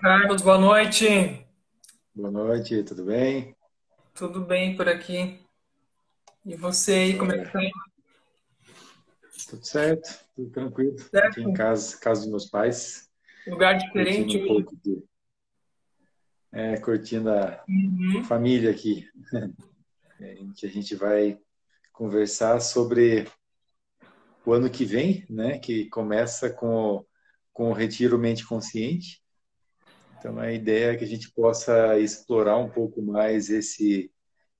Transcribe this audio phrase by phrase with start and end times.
[0.00, 1.46] Carlos, boa noite.
[2.14, 3.56] Boa noite, tudo bem?
[4.14, 5.40] Tudo bem por aqui?
[6.44, 7.60] E você aí, como é que tá?
[9.48, 10.98] Tudo certo, tudo tranquilo.
[10.98, 11.26] Certo.
[11.26, 13.08] Aqui em casa, casa dos meus pais.
[13.46, 15.04] Lugar diferente Curtindo um pouco de...
[16.52, 18.24] É, curtindo a Uhum.
[18.24, 19.08] família aqui.
[20.20, 21.38] É, em que a gente vai
[21.92, 23.24] conversar sobre
[24.44, 25.60] o ano que vem, né?
[25.60, 27.06] Que começa com
[27.52, 29.22] com o Retiro Mente Consciente.
[30.18, 34.10] Então, a ideia é que a gente possa explorar um pouco mais esse,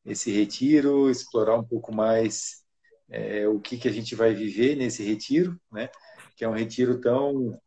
[0.05, 2.63] esse retiro, explorar um pouco mais
[3.11, 5.89] é, o que, que a gente vai viver nesse retiro, né?
[6.37, 7.61] Que é um retiro tão,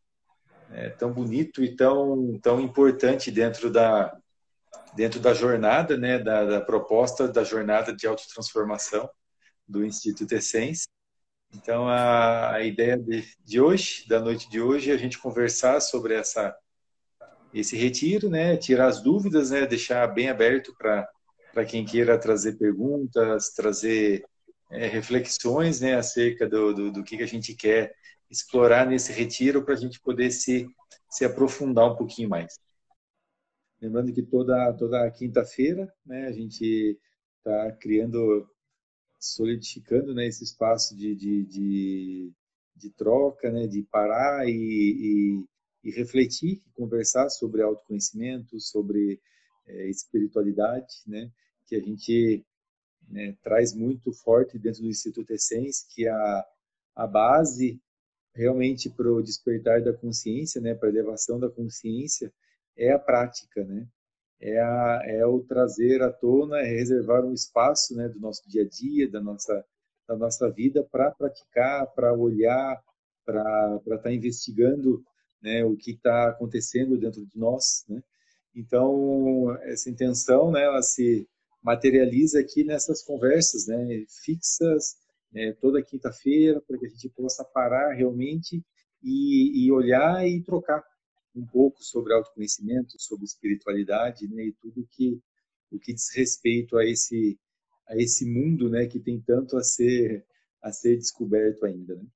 [0.70, 4.16] é, tão bonito e tão, tão importante dentro da,
[4.94, 6.18] dentro da jornada, né?
[6.18, 9.08] Da, da proposta da jornada de autotransformação
[9.68, 10.86] do Instituto Essence.
[11.54, 15.80] Então, a, a ideia de, de hoje, da noite de hoje, é a gente conversar
[15.80, 16.56] sobre essa
[17.52, 18.56] esse retiro, né?
[18.56, 19.66] Tirar as dúvidas, né?
[19.66, 24.24] Deixar bem aberto para quem queira trazer perguntas, trazer
[24.70, 25.94] é, reflexões, né?
[25.94, 27.94] Acerca do, do, do que que a gente quer
[28.30, 30.66] explorar nesse retiro para a gente poder se
[31.10, 32.58] se aprofundar um pouquinho mais.
[33.80, 36.26] Lembrando que toda toda quinta-feira, né?
[36.26, 36.98] A gente
[37.38, 38.48] está criando,
[39.18, 40.26] solidificando, né?
[40.26, 42.32] Esse espaço de, de, de,
[42.76, 43.66] de troca, né?
[43.66, 45.44] De parar e,
[45.82, 49.20] e e refletir, conversar sobre autoconhecimento, sobre
[49.66, 51.30] é, espiritualidade, né?
[51.66, 52.44] Que a gente
[53.08, 56.44] né, traz muito forte dentro do Instituto Essence, que a,
[56.94, 57.80] a base
[58.34, 60.74] realmente para o despertar da consciência, né?
[60.74, 62.32] Para a elevação da consciência
[62.76, 63.86] é a prática, né?
[64.40, 68.08] É, a, é o trazer à tona, é reservar um espaço, né?
[68.08, 69.64] Do nosso dia a dia, da nossa
[70.08, 72.82] da nossa vida para praticar, para olhar,
[73.24, 75.02] para estar tá investigando
[75.42, 78.02] né, o que está acontecendo dentro de nós, né?
[78.54, 81.26] Então essa intenção, né, ela se
[81.62, 84.96] materializa aqui nessas conversas, né, fixas,
[85.32, 88.62] né, toda quinta-feira, para que a gente possa parar realmente
[89.02, 90.84] e, e, olhar e trocar
[91.34, 95.20] um pouco sobre autoconhecimento, sobre espiritualidade, né, e tudo que
[95.70, 97.38] o que diz respeito a esse
[97.88, 100.24] a esse mundo, né, que tem tanto a ser
[100.62, 102.06] a ser descoberto ainda, né?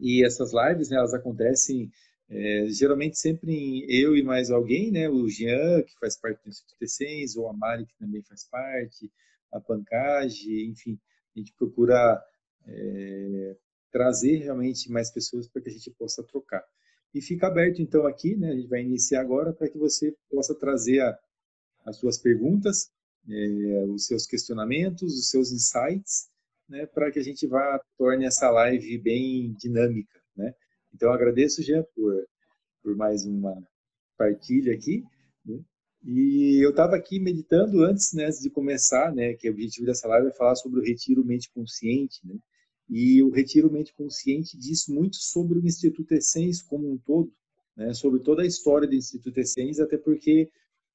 [0.00, 1.90] E essas lives, né, elas acontecem
[2.28, 5.08] é, geralmente sempre em eu e mais alguém, né?
[5.08, 9.10] O Jean, que faz parte do Instituto Essence, ou a Mari, que também faz parte,
[9.52, 10.98] a Pancage, enfim,
[11.34, 12.22] a gente procura
[12.68, 13.56] é,
[13.90, 16.64] trazer realmente mais pessoas para que a gente possa trocar.
[17.12, 18.50] E fica aberto, então, aqui, né?
[18.50, 21.18] A gente vai iniciar agora para que você possa trazer a,
[21.84, 22.92] as suas perguntas,
[23.28, 26.28] é, os seus questionamentos, os seus insights,
[26.70, 30.54] né, para que a gente vá torne essa live bem dinâmica, né?
[30.94, 32.24] Então agradeço Jean por
[32.82, 33.54] por mais uma
[34.16, 35.04] partilha aqui,
[35.44, 35.60] né?
[36.02, 40.08] E eu estava aqui meditando antes, né, antes de começar, né, que o objetivo dessa
[40.08, 42.38] live é falar sobre o retiro mente consciente, né?
[42.88, 47.30] E o retiro mente consciente diz muito sobre o Instituto Essence como um todo,
[47.76, 50.48] né, sobre toda a história do Instituto Essence, até porque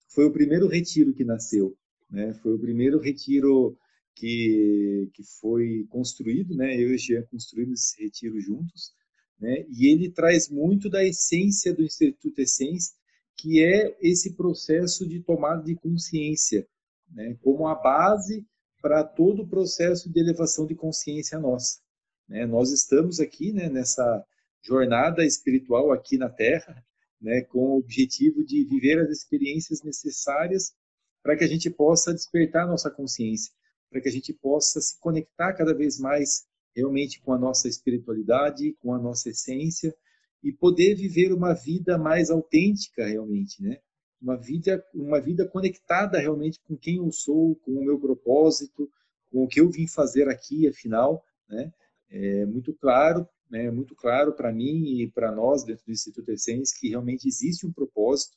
[0.08, 1.78] foi o primeiro retiro que nasceu,
[2.10, 2.34] né?
[2.36, 3.78] Foi o primeiro retiro
[4.16, 6.76] que, que foi construído, né?
[6.76, 8.94] Eu e Jean construímos esse retiro juntos,
[9.40, 9.66] né?
[9.70, 12.94] E ele traz muito da essência do Instituto Essence,
[13.36, 16.66] que é esse processo de tomada de consciência,
[17.12, 17.38] né?
[17.42, 18.46] Como a base
[18.82, 21.80] para todo o processo de elevação de consciência nossa,
[22.28, 22.46] né?
[22.46, 23.70] Nós estamos aqui, né?
[23.70, 24.26] Nessa
[24.62, 26.82] jornada espiritual aqui na Terra,
[27.22, 27.42] né?
[27.42, 30.74] Com o objetivo de viver as experiências necessárias
[31.22, 33.52] para que a gente possa despertar nossa consciência
[33.96, 36.46] para que a gente possa se conectar cada vez mais
[36.76, 39.96] realmente com a nossa espiritualidade, com a nossa essência
[40.44, 43.80] e poder viver uma vida mais autêntica realmente, né?
[44.22, 48.92] Uma vida, uma vida conectada realmente com quem eu sou, com o meu propósito,
[49.32, 51.72] com o que eu vim fazer aqui, afinal, né?
[52.10, 53.72] É muito claro, né?
[53.72, 57.72] Muito claro para mim e para nós dentro do Instituto Essence que realmente existe um
[57.72, 58.36] propósito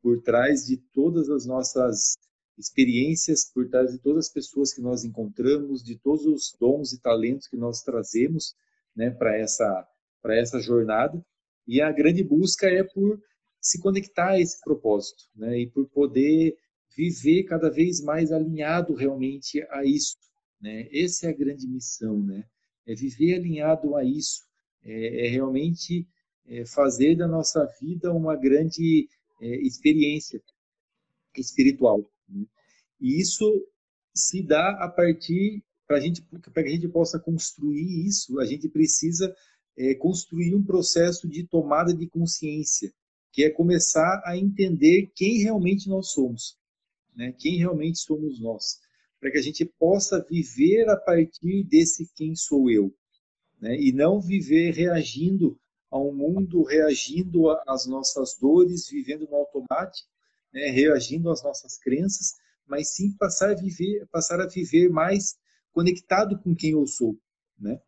[0.00, 2.16] por trás de todas as nossas
[2.58, 7.00] experiências, por trás de todas as pessoas que nós encontramos, de todos os dons e
[7.00, 8.54] talentos que nós trazemos
[8.94, 9.88] né, para essa,
[10.26, 11.24] essa jornada.
[11.66, 13.20] E a grande busca é por
[13.60, 16.56] se conectar a esse propósito né, e por poder
[16.96, 20.16] viver cada vez mais alinhado realmente a isso.
[20.60, 20.88] Né?
[20.92, 22.44] Essa é a grande missão, né?
[22.86, 24.42] é viver alinhado a isso,
[24.84, 26.06] é, é realmente
[26.46, 29.08] é, fazer da nossa vida uma grande
[29.40, 30.42] é, experiência
[31.36, 32.04] espiritual.
[33.02, 33.44] E isso
[34.14, 39.34] se dá a partir, para gente, que a gente possa construir isso, a gente precisa
[39.76, 42.92] é, construir um processo de tomada de consciência,
[43.32, 46.56] que é começar a entender quem realmente nós somos,
[47.16, 47.34] né?
[47.36, 48.78] quem realmente somos nós,
[49.18, 52.94] para que a gente possa viver a partir desse quem sou eu,
[53.60, 53.74] né?
[53.80, 55.58] e não viver reagindo
[55.90, 60.08] ao mundo, reagindo às nossas dores, vivendo no automático,
[60.52, 60.68] né?
[60.70, 62.36] reagindo às nossas crenças,
[62.66, 65.36] mas sim passar a viver, passar a viver mais
[65.72, 67.16] conectado com quem eu sou,
[67.58, 67.80] né?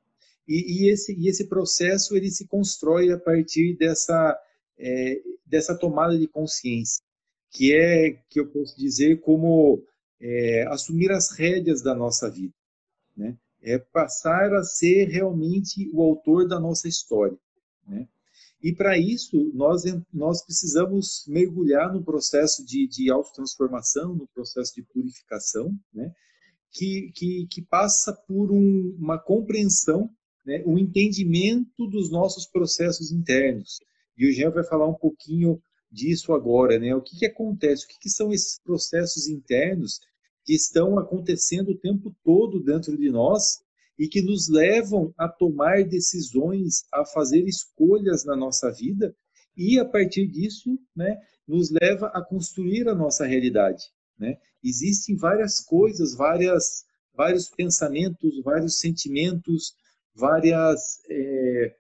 [0.47, 4.39] E, e esse e esse processo ele se constrói a partir dessa
[4.79, 7.03] é, dessa tomada de consciência,
[7.51, 9.83] que é que eu posso dizer como
[10.21, 12.55] é, assumir as rédeas da nossa vida,
[13.17, 13.37] né?
[13.63, 17.39] É passar a ser realmente o autor da nossa história,
[17.87, 18.07] né?
[18.65, 24.83] E para isso, nós, nós precisamos mergulhar no processo de, de autotransformação, no processo de
[24.83, 26.11] purificação, né?
[26.73, 30.09] que, que, que passa por um, uma compreensão,
[30.47, 30.63] né?
[30.65, 33.81] um entendimento dos nossos processos internos.
[34.17, 35.61] E o Jean vai falar um pouquinho
[35.93, 36.79] disso agora.
[36.79, 36.95] Né?
[36.95, 37.85] O que, que acontece?
[37.85, 40.01] O que, que são esses processos internos
[40.43, 43.63] que estão acontecendo o tempo todo dentro de nós
[43.99, 49.15] e que nos levam a tomar decisões, a fazer escolhas na nossa vida
[49.57, 53.85] e a partir disso, né, nos leva a construir a nossa realidade,
[54.19, 54.37] né?
[54.63, 59.75] Existem várias coisas, várias vários pensamentos, vários sentimentos,
[60.15, 61.77] várias é,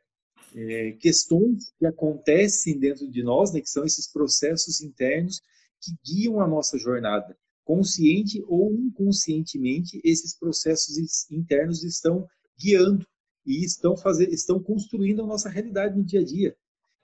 [0.54, 5.40] é, questões que acontecem dentro de nós, né, que são esses processos internos
[5.80, 10.96] que guiam a nossa jornada consciente ou inconscientemente, esses processos
[11.30, 12.26] internos estão
[12.58, 13.06] guiando
[13.46, 16.56] e estão fazer, estão construindo a nossa realidade no dia a dia.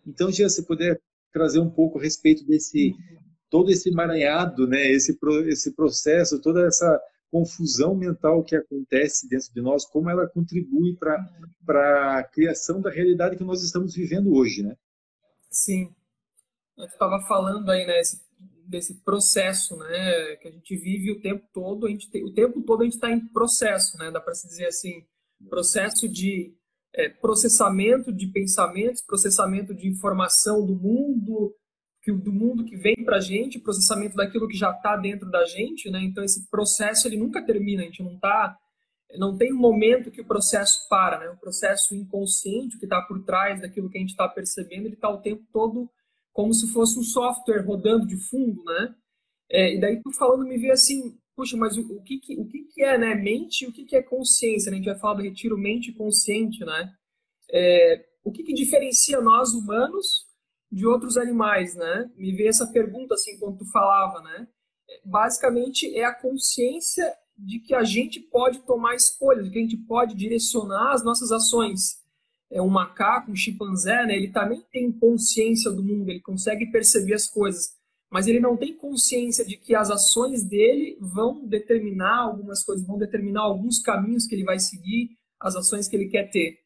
[0.06, 1.00] Então, Gia, se puder
[1.32, 2.94] trazer um pouco a respeito desse
[3.48, 5.18] todo esse emaranhado, né, esse
[5.48, 12.18] esse processo, toda essa confusão mental que acontece dentro de nós, como ela contribui para
[12.18, 14.76] a criação da realidade que nós estamos vivendo hoje, né?
[15.50, 15.92] Sim.
[16.76, 18.20] Eu estava falando aí, né, esse
[18.70, 22.62] desse processo, né, que a gente vive o tempo todo, a gente tem, o tempo
[22.62, 25.04] todo a gente está em processo, né, dá para se dizer assim,
[25.48, 26.54] processo de
[26.94, 31.52] é, processamento de pensamentos, processamento de informação do mundo,
[32.02, 35.44] que do mundo que vem para a gente, processamento daquilo que já está dentro da
[35.44, 38.56] gente, né, então esse processo ele nunca termina, a gente não está
[39.18, 41.28] não tem um momento que o processo para, né?
[41.30, 45.08] O processo inconsciente que está por trás daquilo que a gente está percebendo, ele está
[45.08, 45.90] o tempo todo
[46.32, 48.94] como se fosse um software rodando de fundo, né?
[49.50, 52.46] É, e daí tu falando me vê assim, puxa, mas o, o, que, que, o
[52.46, 54.70] que, que é né, mente e o que, que é consciência?
[54.70, 54.76] Né?
[54.76, 56.92] A gente vai falar do retiro mente consciente, né?
[57.50, 60.26] É, o que, que diferencia nós humanos
[60.70, 62.10] de outros animais, né?
[62.16, 64.46] Me veio essa pergunta assim quando tu falava, né?
[65.04, 69.76] Basicamente é a consciência de que a gente pode tomar escolhas, de que a gente
[69.78, 71.99] pode direcionar as nossas ações
[72.50, 77.14] é um macaco, um chimpanzé, né, ele também tem consciência do mundo, ele consegue perceber
[77.14, 77.70] as coisas,
[78.10, 82.98] mas ele não tem consciência de que as ações dele vão determinar algumas coisas, vão
[82.98, 86.58] determinar alguns caminhos que ele vai seguir, as ações que ele quer ter.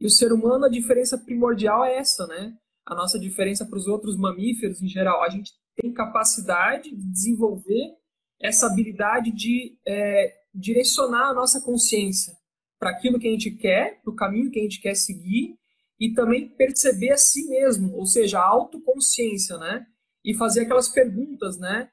[0.00, 2.54] E o ser humano, a diferença primordial é essa, né?
[2.86, 5.22] A nossa diferença para os outros mamíferos em geral.
[5.22, 7.94] A gente tem capacidade de desenvolver
[8.40, 12.34] essa habilidade de é, direcionar a nossa consciência
[12.78, 15.56] para aquilo que a gente quer, para o caminho que a gente quer seguir
[15.98, 19.86] e também perceber a si mesmo, ou seja, a autoconsciência, né?
[20.24, 21.88] E fazer aquelas perguntas, né?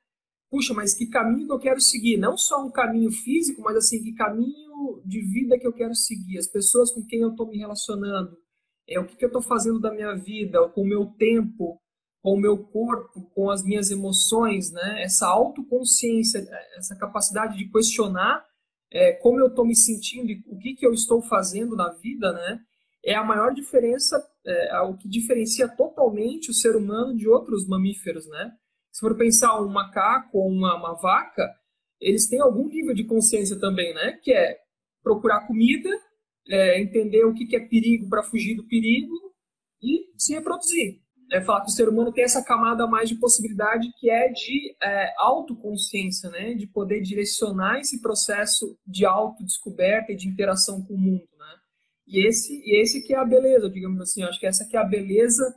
[0.49, 2.17] Puxa, mas que caminho que eu quero seguir?
[2.17, 6.37] Não só um caminho físico, mas assim, que caminho de vida que eu quero seguir?
[6.37, 8.37] As pessoas com quem eu estou me relacionando,
[8.87, 11.79] é o que, que eu estou fazendo da minha vida, com o meu tempo,
[12.21, 15.01] com o meu corpo, com as minhas emoções, né?
[15.03, 16.47] Essa autoconsciência,
[16.77, 18.45] essa capacidade de questionar
[18.93, 22.31] é, como eu estou me sentindo e o que, que eu estou fazendo na vida,
[22.31, 22.59] né?
[23.03, 28.27] É a maior diferença, é, o que diferencia totalmente o ser humano de outros mamíferos,
[28.27, 28.51] né?
[28.91, 31.49] Se for pensar um macaco ou uma, uma vaca,
[31.99, 34.19] eles têm algum nível de consciência também, né?
[34.23, 34.59] Que é
[35.01, 35.89] procurar comida,
[36.47, 39.15] é, entender o que, que é perigo para fugir do perigo
[39.81, 41.02] e se reproduzir.
[41.31, 44.75] É falar que o ser humano tem essa camada mais de possibilidade que é de
[44.81, 46.53] é, autoconsciência, né?
[46.53, 51.55] De poder direcionar esse processo de autodescoberta e de interação com o mundo, né?
[52.07, 54.23] E esse, e esse que é a beleza, digamos assim.
[54.23, 55.55] Acho que essa que é a beleza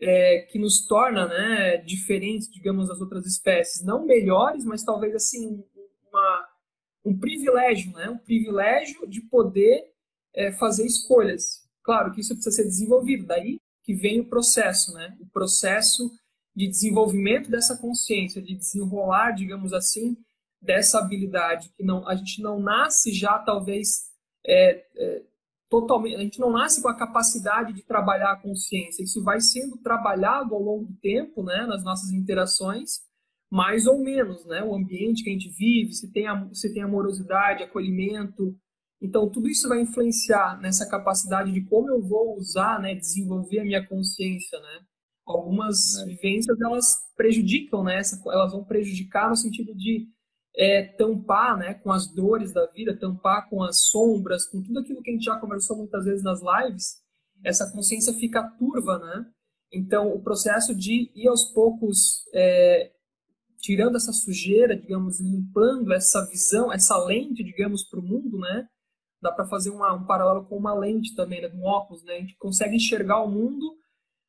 [0.00, 3.84] é, que nos torna, né, diferentes, digamos, das outras espécies.
[3.84, 5.64] Não melhores, mas talvez assim
[6.08, 6.48] uma,
[7.04, 8.10] um privilégio, né?
[8.10, 9.84] Um privilégio de poder
[10.34, 11.66] é, fazer escolhas.
[11.82, 13.26] Claro que isso precisa ser desenvolvido.
[13.26, 15.16] Daí que vem o processo, né?
[15.20, 16.10] O processo
[16.54, 20.16] de desenvolvimento dessa consciência, de desenrolar, digamos assim,
[20.60, 24.06] dessa habilidade que não a gente não nasce já talvez
[24.44, 25.22] é, é,
[25.70, 29.76] totalmente a gente não nasce com a capacidade de trabalhar a consciência isso vai sendo
[29.76, 33.00] trabalhado ao longo do tempo né nas nossas interações
[33.50, 37.62] mais ou menos né o ambiente que a gente vive se tem se tem amorosidade
[37.62, 38.56] acolhimento
[39.00, 43.64] então, tudo isso vai influenciar nessa capacidade de como eu vou usar, né, desenvolver a
[43.64, 44.80] minha consciência, né?
[45.26, 46.06] Algumas é.
[46.06, 48.00] vivências, elas prejudicam, né?
[48.26, 50.06] elas vão prejudicar no sentido de
[50.56, 55.02] é, tampar, né, com as dores da vida, tampar com as sombras, com tudo aquilo
[55.02, 57.02] que a gente já conversou muitas vezes nas lives,
[57.44, 59.26] essa consciência fica turva, né?
[59.70, 62.92] Então, o processo de ir aos poucos é,
[63.58, 68.66] tirando essa sujeira, digamos, limpando essa visão, essa lente, digamos, para o mundo, né?
[69.20, 72.14] Dá para fazer uma, um paralelo com uma lente também, né, um óculos, né?
[72.14, 73.76] A gente consegue enxergar o mundo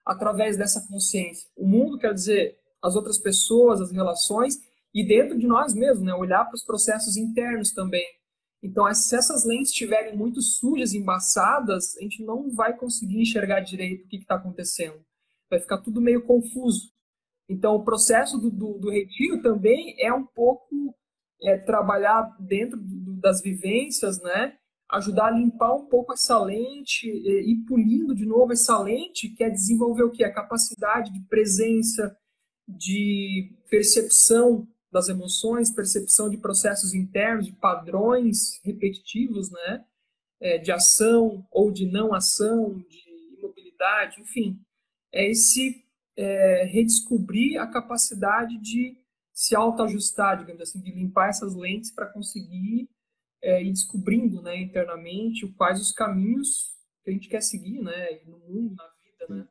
[0.05, 1.49] através dessa consciência.
[1.55, 4.55] O mundo quer dizer as outras pessoas, as relações
[4.93, 6.13] e dentro de nós mesmos, né?
[6.13, 8.05] Olhar para os processos internos também.
[8.63, 14.05] Então, se essas lentes estiverem muito sujas, embaçadas, a gente não vai conseguir enxergar direito
[14.05, 14.99] o que está acontecendo.
[15.49, 16.91] Vai ficar tudo meio confuso.
[17.47, 20.95] Então, o processo do, do, do retiro também é um pouco
[21.43, 24.57] é, trabalhar dentro do, das vivências, né?
[24.89, 29.49] Ajudar a limpar um pouco essa lente e pulindo de novo essa lente, que é
[29.49, 30.23] desenvolver o que?
[30.23, 32.17] A capacidade de presença,
[32.67, 39.85] de percepção das emoções, percepção de processos internos, de padrões repetitivos, né?
[40.39, 44.59] É, de ação ou de não ação, de imobilidade, enfim.
[45.11, 45.83] É esse
[46.15, 48.97] é, redescobrir a capacidade de
[49.33, 52.89] se autoajustar, digamos assim, de limpar essas lentes para conseguir
[53.41, 58.39] é, ir descobrindo né, internamente quais os caminhos que a gente quer seguir né, no
[58.39, 59.35] mundo, na vida.
[59.35, 59.47] Né?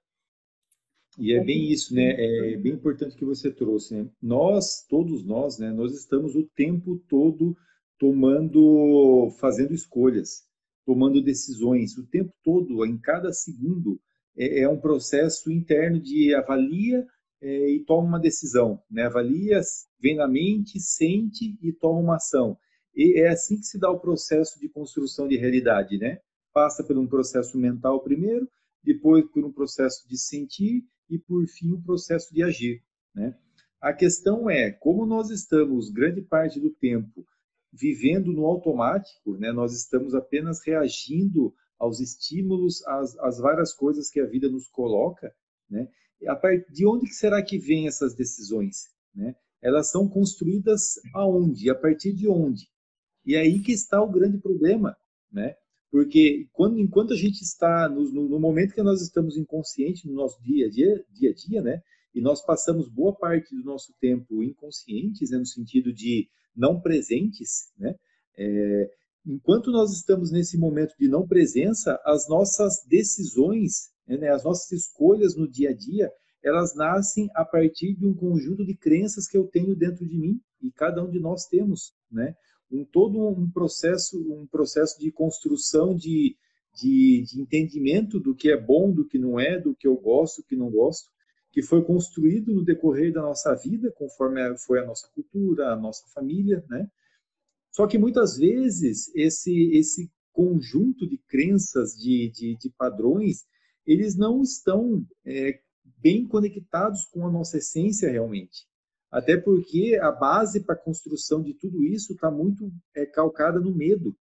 [1.19, 2.15] E é bem isso, né?
[2.53, 3.95] É bem importante que você trouxe.
[3.95, 4.09] Né?
[4.21, 5.73] Nós, todos nós, né?
[5.73, 7.57] Nós estamos o tempo todo
[7.99, 10.43] tomando, fazendo escolhas,
[10.85, 13.99] tomando decisões, o tempo todo, em cada segundo,
[14.37, 17.07] é, é um processo interno de avalia
[17.41, 19.05] é, e toma uma decisão, né?
[19.05, 19.61] Avalia,
[19.99, 22.59] vem na mente, sente e toma uma ação.
[22.97, 26.19] E é assim que se dá o processo de construção de realidade, né?
[26.51, 28.49] Passa por um processo mental primeiro,
[28.83, 32.83] depois por um processo de sentir e por fim o um processo de agir,
[33.15, 33.37] né?
[33.79, 37.27] A questão é como nós estamos grande parte do tempo
[37.71, 39.53] vivendo no automático, né?
[39.53, 45.35] Nós estamos apenas reagindo aos estímulos, às, às várias coisas que a vida nos coloca,
[45.69, 45.87] né?
[46.71, 49.37] De onde que será que vêm essas decisões, né?
[49.61, 51.69] Elas são construídas aonde?
[51.69, 52.67] A partir de onde?
[53.27, 54.97] E é aí que está o grande problema,
[55.33, 55.55] né?
[55.91, 60.41] Porque quando, enquanto a gente está no, no, momento que nós estamos inconsciente no nosso
[60.43, 61.81] dia a dia, dia a dia, né?
[62.15, 65.39] E nós passamos boa parte do nosso tempo inconscientes, né?
[65.39, 67.95] no sentido de não presentes, né?
[68.39, 68.91] É,
[69.27, 74.29] enquanto nós estamos nesse momento de não presença, as nossas decisões, né?
[74.29, 76.11] as nossas escolhas no dia a dia,
[76.43, 80.41] elas nascem a partir de um conjunto de crenças que eu tenho dentro de mim
[80.63, 82.35] e cada um de nós temos, né?
[82.71, 86.37] Um todo um processo, um processo de construção de,
[86.75, 90.43] de, de, entendimento do que é bom, do que não é, do que eu gosto,
[90.43, 91.11] do que não gosto,
[91.53, 96.07] que foi construído no decorrer da nossa vida, conforme foi a nossa cultura, a nossa
[96.09, 96.89] família, né?
[97.71, 103.47] Só que muitas vezes esse esse conjunto de crenças, de, de, de padrões,
[103.87, 105.61] eles não estão é,
[105.99, 108.67] bem conectados com a nossa essência realmente.
[109.11, 113.75] Até porque a base para a construção de tudo isso está muito é, calcada no
[113.75, 114.17] medo.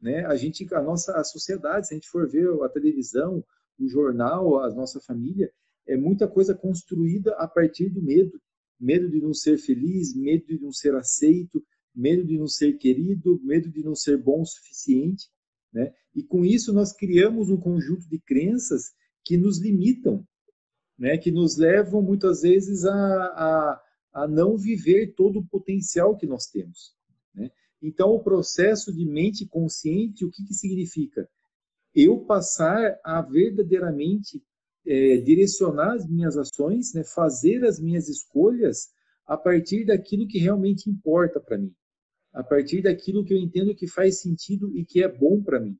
[0.00, 0.24] Né?
[0.26, 3.44] A gente, a nossa a sociedade, se a gente for ver a televisão,
[3.78, 5.52] o jornal, a nossa família,
[5.86, 8.40] é muita coisa construída a partir do medo.
[8.80, 13.40] Medo de não ser feliz, medo de não ser aceito, medo de não ser querido,
[13.44, 15.28] medo de não ser bom o suficiente.
[15.72, 15.92] Né?
[16.14, 18.92] E com isso nós criamos um conjunto de crenças
[19.24, 20.26] que nos limitam,
[20.98, 21.16] né?
[21.16, 26.46] que nos levam muitas vezes a, a a não viver todo o potencial que nós
[26.46, 26.94] temos.
[27.34, 27.50] Né?
[27.80, 31.28] Então, o processo de mente consciente, o que, que significa?
[31.94, 34.42] Eu passar a verdadeiramente
[34.86, 38.90] é, direcionar as minhas ações, né, fazer as minhas escolhas
[39.26, 41.72] a partir daquilo que realmente importa para mim,
[42.32, 45.78] a partir daquilo que eu entendo que faz sentido e que é bom para mim,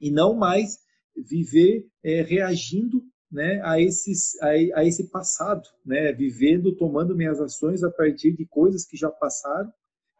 [0.00, 0.78] e não mais
[1.14, 4.48] viver é, reagindo né, a, esses, a,
[4.80, 9.72] a, esse passado, né, vivendo, tomando minhas ações a partir de coisas que já passaram,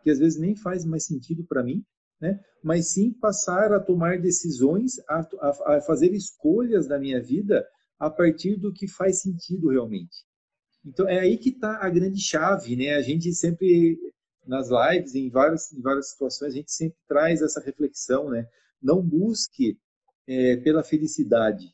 [0.02, 1.84] que às vezes nem faz mais sentido para mim,
[2.20, 7.66] né, mas sim passar a tomar decisões, a, a, a fazer escolhas da minha vida
[7.98, 10.24] a partir do que faz sentido realmente.
[10.84, 12.94] Então é aí que está a grande chave, né?
[12.94, 13.98] A gente sempre
[14.46, 18.46] nas lives, em várias, em várias situações, a gente sempre traz essa reflexão, né?
[18.80, 19.78] Não busque
[20.26, 21.66] é, pela felicidade.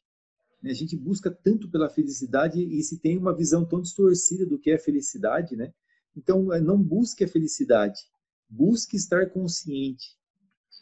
[0.65, 0.71] Né?
[0.71, 4.71] A gente busca tanto pela felicidade e se tem uma visão tão distorcida do que
[4.71, 5.71] é felicidade, né?
[6.17, 8.01] Então, é, não busque a felicidade,
[8.49, 10.17] busque estar consciente.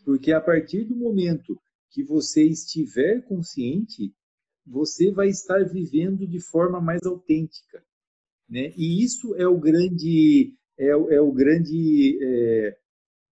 [0.04, 1.60] Porque a partir do momento
[1.90, 4.14] que você estiver consciente,
[4.64, 7.84] você vai estar vivendo de forma mais autêntica,
[8.48, 8.72] né?
[8.76, 12.78] E isso é o grande é, é o grande é,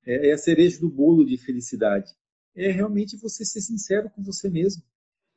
[0.04, 2.10] é, é a cereja do bolo de felicidade.
[2.56, 4.82] É realmente você ser sincero com você mesmo.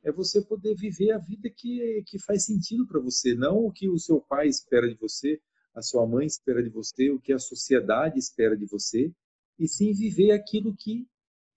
[0.04, 3.90] É você poder viver a vida que, que faz sentido para você, não o que
[3.90, 5.40] o seu pai espera de você,
[5.74, 9.12] a sua mãe espera de você, o que a sociedade espera de você,
[9.58, 11.08] e sim viver aquilo que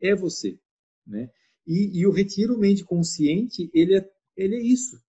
[0.00, 0.58] é você,
[1.06, 1.30] né?
[1.66, 5.00] E, e o retiro mente consciente, ele é ele é isso.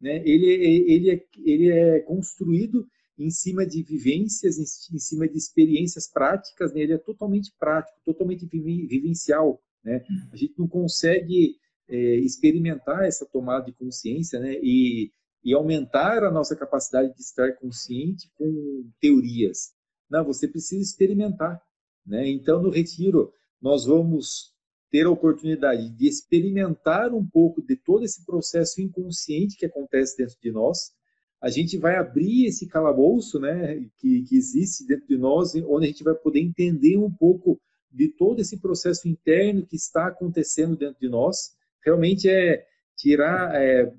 [0.00, 0.22] Né?
[0.24, 2.86] Ele, é, ele, é, ele é construído
[3.18, 6.80] em cima de vivências, em, cima de experiências práticas, né?
[6.82, 9.60] ele é totalmente prático, totalmente vivencial.
[9.82, 10.04] Né?
[10.08, 10.28] Uhum.
[10.32, 11.56] A gente não consegue
[11.88, 14.54] é, experimentar essa tomada de consciência né?
[14.62, 15.10] e,
[15.44, 19.74] e aumentar a nossa capacidade de estar consciente com teorias.
[20.10, 21.60] Não, você precisa experimentar.
[22.04, 22.28] Né?
[22.28, 24.54] Então, no retiro, nós vamos
[24.90, 30.36] ter a oportunidade de experimentar um pouco de todo esse processo inconsciente que acontece dentro
[30.40, 30.94] de nós,
[31.40, 35.88] a gente vai abrir esse calabouço né, que, que existe dentro de nós, onde a
[35.88, 40.98] gente vai poder entender um pouco de todo esse processo interno que está acontecendo dentro
[41.00, 41.55] de nós.
[41.86, 43.92] Realmente é tirar, é,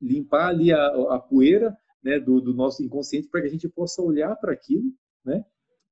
[0.00, 4.00] limpar ali a, a poeira né, do, do, nosso inconsciente para que a gente possa
[4.00, 4.92] olhar para aquilo,
[5.24, 5.44] né,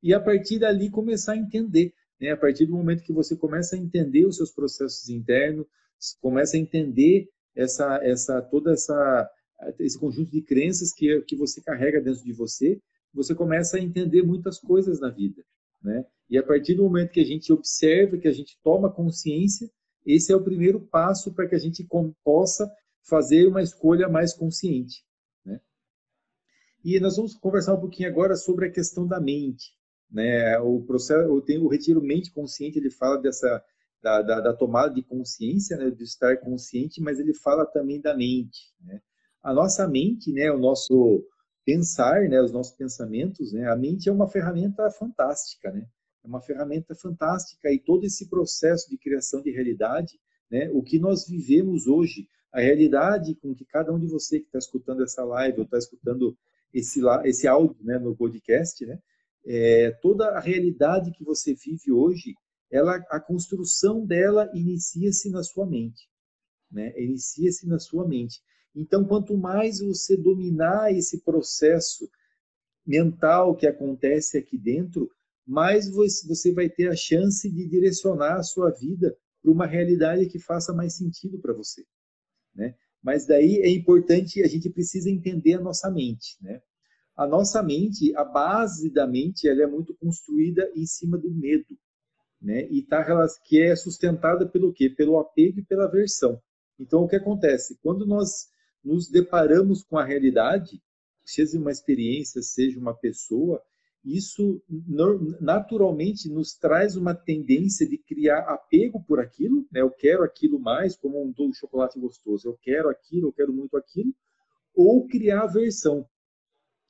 [0.02, 1.92] e a partir dali começar a entender.
[2.20, 2.30] Né?
[2.30, 5.66] A partir do momento que você começa a entender os seus processos internos,
[6.20, 9.30] começa a entender essa, essa, toda essa,
[9.78, 12.80] esse conjunto de crenças que, que você carrega dentro de você,
[13.12, 15.42] você começa a entender muitas coisas na vida.
[15.82, 16.04] Né?
[16.28, 19.68] E a partir do momento que a gente observa, que a gente toma consciência,
[20.04, 21.86] esse é o primeiro passo para que a gente
[22.24, 22.70] possa
[23.02, 25.04] fazer uma escolha mais consciente.
[25.44, 25.60] Né?
[26.84, 29.72] E nós vamos conversar um pouquinho agora sobre a questão da mente.
[30.10, 30.58] Né?
[30.58, 33.62] O processo, tem o retiro mente consciente, ele fala dessa
[34.02, 35.90] da, da, da tomada de consciência, né?
[35.90, 38.72] de estar consciente, mas ele fala também da mente.
[38.80, 39.00] Né?
[39.42, 40.50] A nossa mente, né?
[40.50, 41.24] o nosso
[41.64, 42.40] pensar, né?
[42.40, 43.70] os nossos pensamentos, né?
[43.70, 45.86] a mente é uma ferramenta fantástica, né?
[46.22, 50.18] É uma ferramenta fantástica e todo esse processo de criação de realidade,
[50.50, 50.70] né?
[50.72, 54.58] o que nós vivemos hoje, a realidade com que cada um de você que está
[54.58, 56.36] escutando essa live ou está escutando
[56.72, 58.98] esse, esse áudio né, no podcast, né,
[59.46, 62.34] é, toda a realidade que você vive hoje,
[62.70, 66.08] ela, a construção dela inicia-se na sua mente,
[66.70, 66.92] né?
[66.96, 68.40] Inicia-se na sua mente.
[68.74, 72.08] Então, quanto mais você dominar esse processo
[72.86, 75.10] mental que acontece aqui dentro,
[75.50, 80.38] mais você vai ter a chance de direcionar a sua vida para uma realidade que
[80.38, 81.84] faça mais sentido para você,
[82.54, 82.74] né?
[83.02, 86.60] Mas daí é importante, a gente precisa entender a nossa mente, né?
[87.20, 91.76] a nossa mente, a base da mente, ela é muito construída em cima do medo,
[92.40, 92.66] né?
[92.70, 93.04] E tá
[93.44, 94.88] que é sustentada pelo quê?
[94.88, 96.40] Pelo apego e pela aversão.
[96.78, 97.78] Então o que acontece?
[97.82, 98.48] Quando nós
[98.82, 100.80] nos deparamos com a realidade,
[101.22, 103.62] seja uma experiência, seja uma pessoa,
[104.04, 104.62] isso
[105.40, 109.82] naturalmente nos traz uma tendência de criar apego por aquilo, né?
[109.82, 112.48] Eu quero aquilo mais, como um todo chocolate gostoso.
[112.48, 114.14] Eu quero aquilo, eu quero muito aquilo,
[114.74, 116.06] ou criar aversão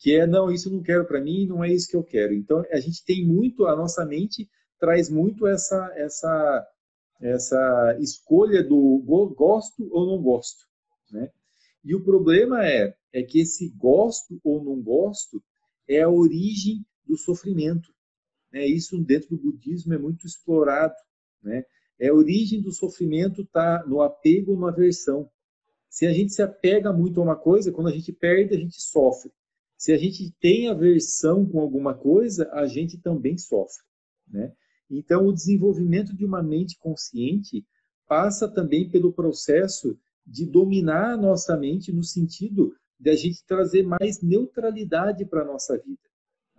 [0.01, 2.33] que é não, isso não quero para mim, não é isso que eu quero.
[2.33, 6.67] Então a gente tem muito, a nossa mente traz muito essa essa
[7.21, 8.99] essa escolha do
[9.37, 10.65] gosto ou não gosto,
[11.11, 11.31] né?
[11.85, 15.43] E o problema é é que esse gosto ou não gosto
[15.87, 17.93] é a origem do sofrimento.
[18.53, 18.67] Né?
[18.67, 20.95] Isso dentro do budismo é muito explorado,
[21.43, 21.65] né?
[21.99, 25.29] É a origem do sofrimento tá no apego na aversão.
[25.91, 28.81] Se a gente se apega muito a uma coisa, quando a gente perde, a gente
[28.81, 29.31] sofre.
[29.77, 33.85] Se a gente tem aversão com alguma coisa, a gente também sofre,
[34.27, 34.53] né?
[34.89, 37.65] Então, o desenvolvimento de uma mente consciente
[38.09, 39.97] passa também pelo processo
[40.27, 45.45] de dominar a nossa mente no sentido de a gente trazer mais neutralidade para a
[45.45, 46.10] nossa vida.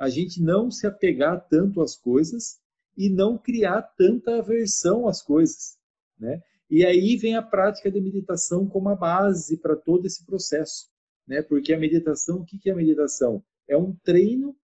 [0.02, 2.60] A gente não se apegar tanto às coisas
[2.98, 5.78] e não criar tanta aversão às coisas,
[6.18, 6.42] né?
[6.68, 10.90] E aí vem a prática de meditação como a base para todo esse processo,
[11.28, 11.44] né?
[11.44, 13.44] Porque a meditação, o que é a meditação?
[13.70, 14.58] É um treino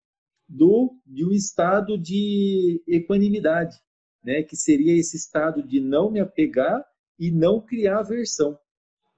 [0.48, 3.78] do de um estado de equanimidade,
[4.24, 4.42] né?
[4.42, 6.84] Que seria esse estado de não me apegar
[7.16, 8.58] e não criar aversão,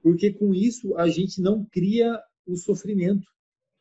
[0.02, 3.26] porque com isso a gente não cria o sofrimento,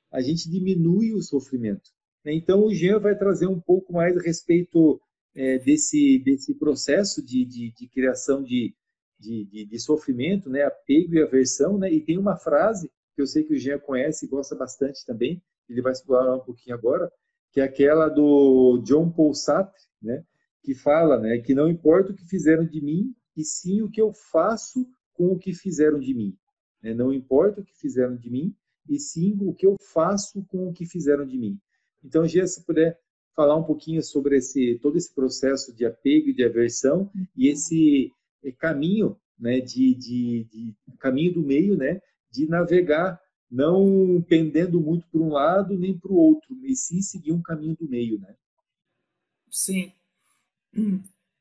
[0.10, 1.98] a gente diminui o sofrimento.
[2.23, 2.34] Né?
[2.34, 5.01] Então o Jean vai trazer um pouco mais a respeito
[5.36, 8.73] é, desse desse processo de, de, de criação de,
[9.19, 10.63] de, de, sofrimento, né?
[10.63, 11.91] Apego e aversão, né?
[11.91, 15.41] E tem uma frase que eu sei que o Jean conhece e gosta bastante também,
[15.67, 17.12] ele vai explorar um pouquinho agora,
[17.51, 20.23] que é aquela do John Paul Sartre, né?
[20.63, 21.38] Que fala, né?
[21.39, 25.34] Que não importa o que fizeram de mim, e sim o que eu faço com
[25.34, 26.36] o que fizeram de mim.
[26.82, 26.93] Né?
[26.93, 28.55] Não importa o que fizeram de mim,
[28.88, 31.60] e sim o que eu faço com o que fizeram de mim.
[32.03, 32.99] Então, Gia, se puder
[33.35, 38.12] falar um pouquinho sobre esse todo esse processo de apego e de aversão e esse
[38.43, 45.07] eh, caminho, né, de, de, de caminho do meio, né, de navegar não pendendo muito
[45.09, 48.35] para um lado nem para o outro, mas sim seguir um caminho do meio, né?
[49.49, 49.91] Sim.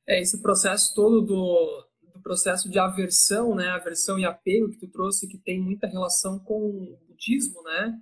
[0.06, 3.68] É esse processo todo do, do processo de aversão, né?
[3.68, 8.00] Aversão e apego que tu trouxe, que tem muita relação com o budismo, né?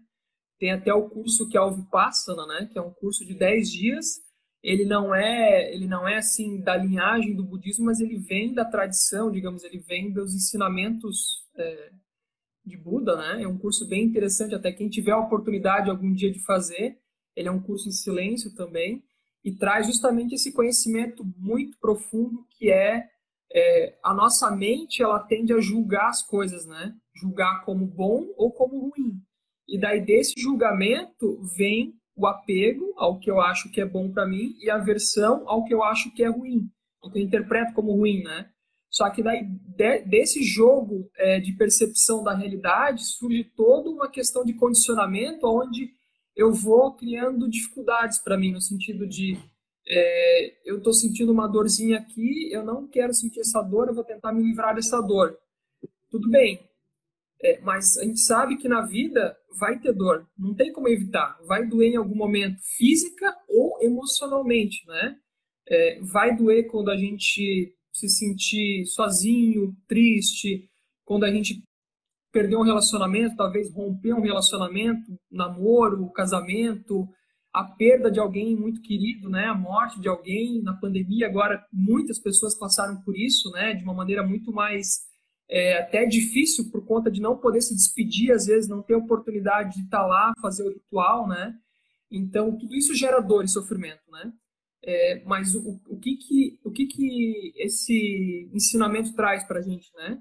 [0.59, 2.69] Tem até o curso que é o Vipassana, né?
[2.73, 4.07] Que é um curso de 10 dias.
[4.63, 8.65] Ele não é, ele não é assim da linhagem do budismo, mas ele vem da
[8.65, 11.91] tradição, digamos, ele vem dos ensinamentos é,
[12.65, 13.43] de Buda, né?
[13.43, 16.99] É um curso bem interessante, até quem tiver a oportunidade algum dia de fazer.
[17.37, 19.05] Ele é um curso em silêncio também
[19.45, 23.09] e traz justamente esse conhecimento muito profundo que é,
[23.53, 26.93] é, a nossa mente ela tende a julgar as coisas, né?
[27.15, 29.23] Julgar como bom ou como ruim.
[29.69, 34.27] E daí desse julgamento vem o apego ao que eu acho que é bom para
[34.27, 36.71] mim e a aversão ao que eu acho que é ruim,
[37.03, 38.49] o que eu interpreto como ruim, né?
[38.89, 44.45] Só que daí, de, desse jogo é, de percepção da realidade surge toda uma questão
[44.45, 45.91] de condicionamento onde
[46.35, 49.37] eu vou criando dificuldades para mim, no sentido de
[49.89, 54.05] é, eu estou sentindo uma dorzinha aqui, eu não quero sentir essa dor, eu vou
[54.05, 55.39] tentar me livrar dessa dor.
[56.11, 56.61] Tudo bem,
[57.43, 61.39] é, mas a gente sabe que na vida vai ter dor, não tem como evitar,
[61.47, 65.17] vai doer em algum momento, física ou emocionalmente, né?
[65.69, 70.69] É, vai doer quando a gente se sentir sozinho, triste,
[71.05, 71.63] quando a gente
[72.31, 77.09] perder um relacionamento, talvez romper um relacionamento, namoro, casamento,
[77.53, 81.27] a perda de alguém muito querido, né, a morte de alguém na pandemia.
[81.27, 85.07] Agora muitas pessoas passaram por isso, né, de uma maneira muito mais
[85.49, 89.77] é, até difícil por conta de não poder se despedir, às vezes não ter oportunidade
[89.77, 91.55] de estar lá, fazer o ritual, né.
[92.11, 94.33] Então tudo isso gera dor e sofrimento, né.
[94.85, 99.93] É, mas o, o, que que o que que esse ensinamento traz para a gente,
[99.97, 100.21] né?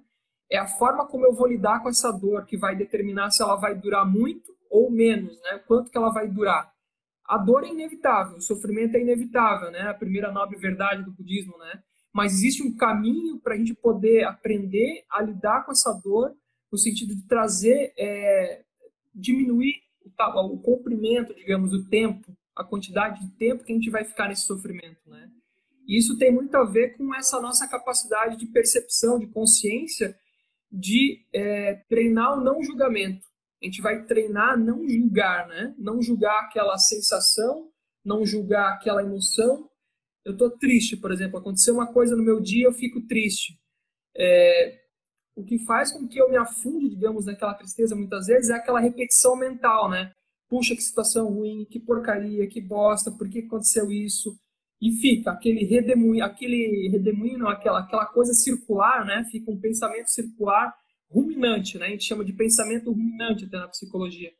[0.49, 3.55] É a forma como eu vou lidar com essa dor que vai determinar se ela
[3.55, 5.59] vai durar muito ou menos, né?
[5.67, 6.71] Quanto que ela vai durar?
[7.27, 9.81] A dor é inevitável, o sofrimento é inevitável, né?
[9.81, 11.83] A primeira nobre verdade do budismo, né?
[12.15, 16.34] Mas existe um caminho para a gente poder aprender a lidar com essa dor,
[16.71, 18.63] no sentido de trazer, é,
[19.13, 24.06] diminuir o, o comprimento, digamos, o tempo a quantidade de tempo que a gente vai
[24.06, 25.30] ficar nesse sofrimento, né?
[25.86, 30.17] E isso tem muito a ver com essa nossa capacidade de percepção, de consciência,
[30.71, 33.28] de é, treinar o não julgamento.
[33.62, 35.75] A gente vai treinar não julgar, né?
[35.78, 37.69] Não julgar aquela sensação,
[38.04, 39.69] não julgar aquela emoção.
[40.25, 43.59] Eu estou triste, por exemplo, aconteceu uma coisa no meu dia, eu fico triste.
[44.17, 44.79] É,
[45.35, 48.79] o que faz com que eu me afunde, digamos, naquela tristeza muitas vezes é aquela
[48.79, 50.11] repetição mental, né?
[50.49, 54.38] puxa, que situação ruim, que porcaria, que bosta, por que aconteceu isso?
[54.81, 59.23] E fica aquele redemoinho, aquele redemoinho, não, aquela, aquela coisa circular, né?
[59.31, 60.73] Fica um pensamento circular
[61.09, 61.88] ruminante, né?
[61.88, 64.31] A gente chama de pensamento ruminante até na psicologia,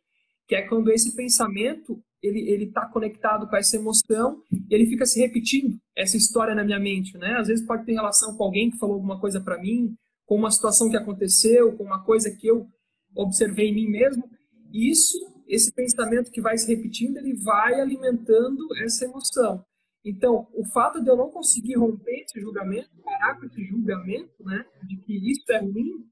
[0.48, 5.06] que é quando esse pensamento ele ele está conectado com essa emoção e ele fica
[5.06, 7.36] se repetindo essa história na minha mente, né?
[7.38, 10.52] Às vezes pode ter relação com alguém que falou alguma coisa para mim, com uma
[10.52, 12.68] situação que aconteceu, com uma coisa que eu
[13.16, 14.24] observei em mim mesmo.
[14.72, 19.64] E isso esse pensamento que vai se repetindo, ele vai alimentando essa emoção.
[20.04, 24.66] Então, o fato de eu não conseguir romper esse julgamento, parar com esse julgamento, né,
[24.84, 26.08] de que isso é ruim,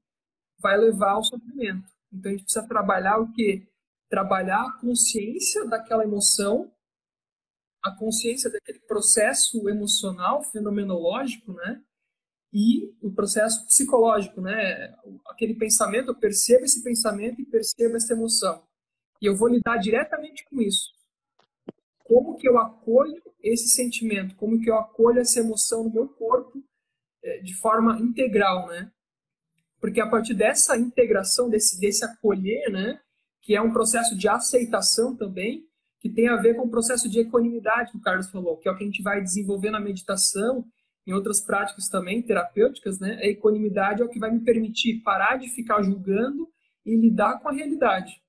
[0.60, 1.84] vai levar ao sofrimento.
[2.12, 3.66] Então, a gente precisa trabalhar o quê?
[4.14, 6.70] Trabalhar a consciência daquela emoção,
[7.82, 11.82] a consciência daquele processo emocional, fenomenológico, né?
[12.54, 14.94] e o processo psicológico, né?
[15.26, 18.62] Aquele pensamento, eu percebo esse pensamento e percebo essa emoção.
[19.20, 20.94] E eu vou lidar diretamente com isso.
[22.04, 24.36] Como que eu acolho esse sentimento?
[24.36, 26.62] Como que eu acolho essa emoção no meu corpo
[27.24, 28.88] é, de forma integral, né?
[29.80, 33.00] Porque a partir dessa integração, desse, desse acolher, né?
[33.44, 35.64] Que é um processo de aceitação também,
[36.00, 38.72] que tem a ver com o processo de equanimidade que o Carlos falou, que é
[38.72, 40.64] o que a gente vai desenvolver na meditação
[41.06, 43.18] em outras práticas também terapêuticas, né?
[43.22, 46.48] A equanimidade é o que vai me permitir parar de ficar julgando
[46.84, 48.20] e lidar com a realidade.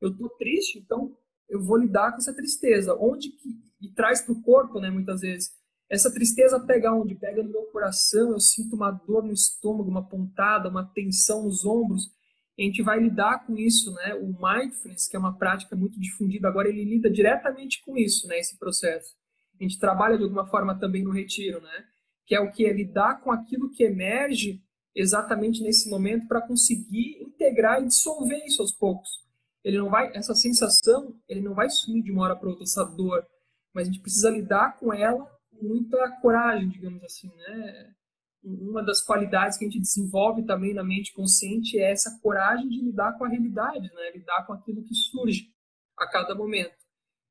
[0.00, 1.16] Eu estou triste, então
[1.48, 2.96] eu vou lidar com essa tristeza.
[2.98, 4.90] Onde que e traz para o corpo, né?
[4.90, 5.50] Muitas vezes
[5.90, 8.30] essa tristeza pega onde pega no meu coração.
[8.30, 12.08] Eu sinto uma dor no estômago, uma pontada, uma tensão nos ombros.
[12.58, 14.14] A gente vai lidar com isso, né?
[14.14, 18.38] O mindfulness, que é uma prática muito difundida agora, ele lida diretamente com isso, né?
[18.38, 19.14] Esse processo.
[19.58, 21.84] A gente trabalha de alguma forma também no retiro, né?
[22.26, 24.62] que é o que é lidar com aquilo que emerge
[24.94, 29.10] exatamente nesse momento para conseguir integrar e dissolver isso aos poucos.
[29.64, 32.84] Ele não vai, essa sensação, ele não vai sumir de uma hora para outra essa
[32.84, 33.26] dor,
[33.74, 37.94] mas a gente precisa lidar com ela com muita coragem, digamos assim, né?
[38.42, 42.80] Uma das qualidades que a gente desenvolve também na mente consciente é essa coragem de
[42.80, 44.10] lidar com a realidade, né?
[44.14, 45.48] Lidar com aquilo que surge
[45.96, 46.74] a cada momento.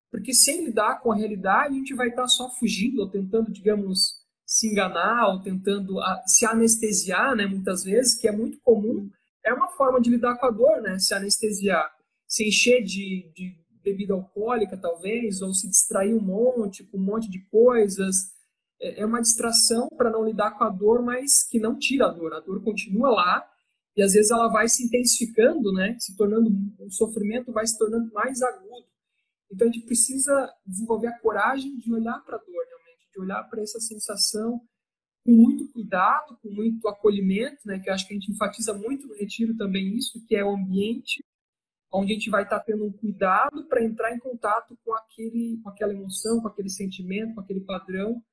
[0.10, 4.22] Porque sem lidar com a realidade, a gente vai estar só fugindo ou tentando, digamos,
[4.46, 5.96] se enganar ou tentando
[6.26, 9.10] se anestesiar, né, muitas vezes, que é muito comum,
[9.46, 11.90] é uma forma de lidar com a dor, né, se anestesiar,
[12.28, 17.30] se encher de, de bebida alcoólica, talvez, ou se distrair um monte, com um monte
[17.30, 18.34] de coisas,
[18.82, 22.12] é, é uma distração para não lidar com a dor, mas que não tira a
[22.12, 23.48] dor, a dor continua lá,
[23.96, 28.12] e às vezes ela vai se intensificando, né, se tornando, o sofrimento vai se tornando
[28.14, 28.88] mais agudo.
[29.52, 33.06] Então a gente precisa desenvolver a coragem de olhar para a dor, né?
[33.14, 34.62] de olhar para essa sensação
[35.26, 39.08] com muito cuidado, com muito acolhimento, né, que eu acho que a gente enfatiza muito
[39.08, 41.24] no retiro também isso, que é o ambiente
[41.92, 45.70] onde a gente vai estar tendo um cuidado para entrar em contato com aquele, com
[45.70, 48.24] aquela emoção, com aquele sentimento, com aquele padrão.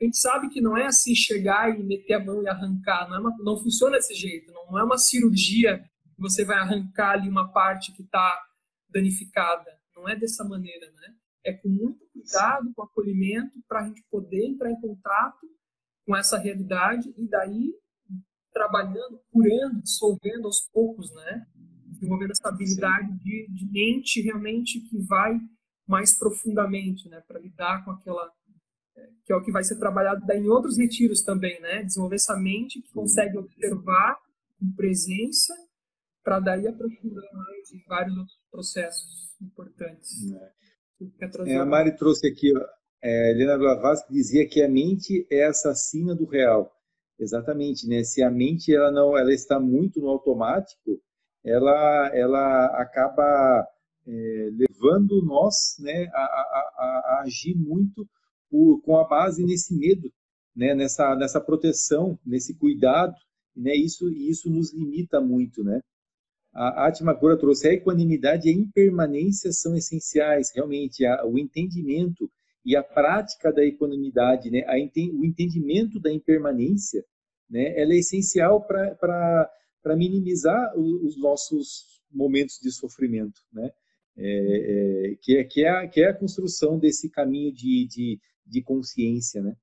[0.00, 3.16] A gente sabe que não é assim chegar e meter a mão e arrancar, não,
[3.16, 5.78] é uma, não funciona desse jeito, não é uma cirurgia
[6.14, 8.40] que você vai arrancar ali uma parte que está
[8.88, 11.14] danificada, não é dessa maneira, né?
[11.48, 15.46] é com muito cuidado, com acolhimento, para a gente poder entrar em contato
[16.06, 17.74] com essa realidade e daí
[18.52, 21.46] trabalhando, curando, dissolvendo aos poucos, né?
[21.86, 25.38] Desenvolvendo essa habilidade de, de mente realmente que vai
[25.86, 27.22] mais profundamente, né?
[27.26, 28.30] Para lidar com aquela
[29.24, 31.82] que é o que vai ser trabalhado em outros retiros também, né?
[31.82, 34.16] Desenvolver essa mente que consegue observar
[34.58, 35.54] com presença
[36.24, 40.32] para daí aprofundar mais em vários outros processos importantes.
[40.32, 40.58] É.
[41.46, 42.52] É, a Mari trouxe aqui,
[43.00, 46.72] é, Helena Blavatsky dizia que a mente é assassina do real.
[47.18, 48.02] Exatamente, né?
[48.02, 51.00] Se a mente ela não, ela está muito no automático,
[51.44, 53.66] ela, ela acaba
[54.06, 56.82] é, levando nós, né, a, a,
[57.18, 58.08] a agir muito
[58.50, 60.10] com a base nesse medo,
[60.54, 63.14] né, nessa, nessa proteção, nesse cuidado,
[63.54, 63.74] né?
[63.74, 65.80] Isso, isso nos limita muito, né?
[66.58, 72.30] a Atmakura trouxe a equanimidade e a impermanência são essenciais, realmente, a, o entendimento
[72.64, 77.04] e a prática da equanimidade, né, a, o entendimento da impermanência,
[77.48, 79.48] né, ela é essencial para
[79.96, 83.70] minimizar os, os nossos momentos de sofrimento, né,
[84.16, 88.18] é, é, que, é, que, é a, que é a construção desse caminho de, de,
[88.48, 89.56] de consciência, né.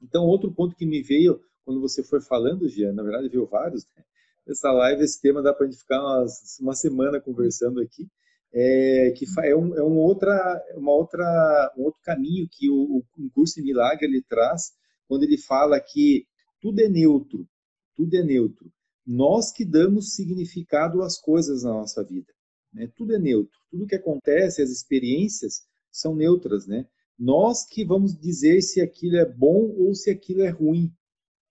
[0.00, 3.86] Então, outro ponto que me veio quando você foi falando, Jean, na verdade veio vários,
[3.96, 4.02] né,
[4.46, 8.08] essa live, esse tema dá para a gente ficar umas, uma semana conversando aqui,
[8.52, 13.30] é, que é, um, é um, outra, uma outra, um outro caminho que o, o
[13.30, 14.72] curso de milagre ele traz,
[15.08, 16.26] quando ele fala que
[16.60, 17.48] tudo é neutro,
[17.94, 18.70] tudo é neutro.
[19.06, 22.32] Nós que damos significado às coisas na nossa vida.
[22.72, 22.90] Né?
[22.96, 23.58] Tudo é neutro.
[23.70, 26.66] Tudo que acontece, as experiências, são neutras.
[26.66, 26.86] Né?
[27.22, 30.92] Nós que vamos dizer se aquilo é bom ou se aquilo é ruim.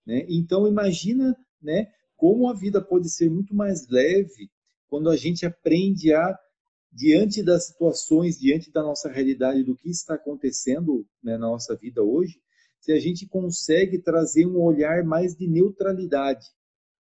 [0.06, 0.26] Né?
[0.28, 4.50] Então, imagina né, como a vida pode ser muito mais leve
[4.86, 6.38] quando a gente aprende a,
[6.92, 12.02] diante das situações, diante da nossa realidade, do que está acontecendo né, na nossa vida
[12.02, 12.38] hoje,
[12.78, 16.44] se a gente consegue trazer um olhar mais de neutralidade,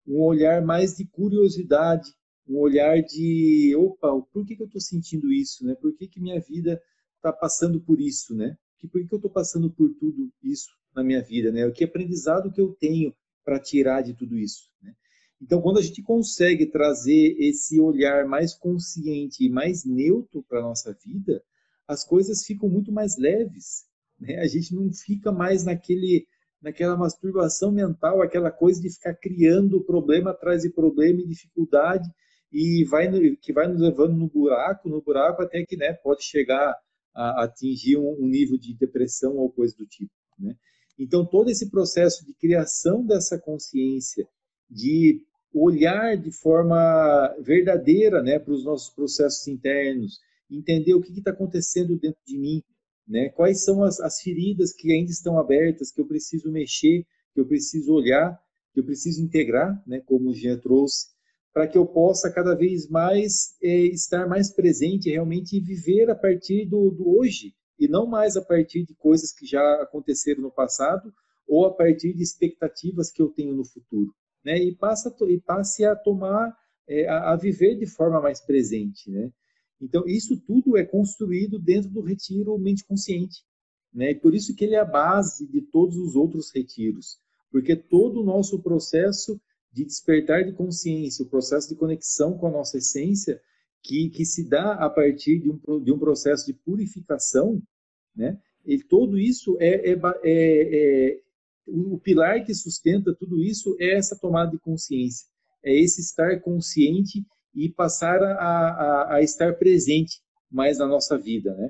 [0.06, 2.12] um olhar mais de curiosidade,
[2.46, 5.74] um olhar de, opa, por que, que eu estou sentindo isso, né?
[5.76, 6.82] Por que, que minha vida
[7.30, 8.58] está passando por isso, né?
[8.80, 11.66] Por que, que eu estou passando por tudo isso na minha vida, né?
[11.66, 13.14] O que aprendizado que eu tenho
[13.44, 14.94] para tirar de tudo isso, né?
[15.42, 20.64] Então, quando a gente consegue trazer esse olhar mais consciente e mais neutro para a
[20.64, 21.44] nossa vida,
[21.88, 23.86] as coisas ficam muito mais leves.
[24.20, 24.40] Né?
[24.40, 26.26] A gente não fica mais naquele,
[26.60, 32.10] naquela masturbação mental, aquela coisa de ficar criando problema atrás de problema e dificuldade
[32.52, 33.08] e vai
[33.42, 36.76] que vai nos levando no buraco, no buraco até que né, pode chegar
[37.18, 40.12] a, atingir um, nível de depressão ou coisa do tipo.
[40.40, 40.56] Né?
[41.00, 44.28] Então, todo esse processo de criação dessa consciência,
[44.70, 45.22] de
[45.54, 51.98] olhar de forma verdadeira né, para os nossos processos internos, entender o que está acontecendo
[51.98, 52.64] dentro de mim,
[53.08, 53.30] né?
[53.30, 57.04] quais são as, as feridas que ainda estão abertas, que eu preciso mexer,
[57.34, 58.40] que eu preciso olhar,
[58.74, 61.08] que eu preciso integrar, né, como o Jean trouxe,
[61.58, 66.66] para que eu possa cada vez mais é, estar mais presente realmente viver a partir
[66.66, 71.12] do, do, hoje e não mais a partir de coisas que já aconteceram no passado
[71.48, 74.14] ou a partir de expectativas que eu tenho no futuro,
[74.46, 74.60] né?
[74.60, 76.56] E passa e passe a tomar
[76.88, 79.32] é, a, a, viver de forma mais presente, né?
[79.82, 83.42] Então isso tudo é construído dentro do retiro mente consciente,
[83.92, 84.12] né?
[84.12, 87.18] E por isso que ele é a base de todos os outros retiros,
[87.52, 89.42] porque todo o nosso processo
[89.78, 93.40] de despertar de consciência, o processo de conexão com a nossa essência,
[93.84, 97.62] que, que se dá a partir de um, de um processo de purificação,
[98.16, 98.40] né?
[98.66, 101.20] E todo isso é, é, é, é
[101.68, 105.28] o pilar que sustenta tudo isso é essa tomada de consciência,
[105.64, 111.56] é esse estar consciente e passar a, a, a estar presente mais na nossa vida,
[111.56, 111.70] né?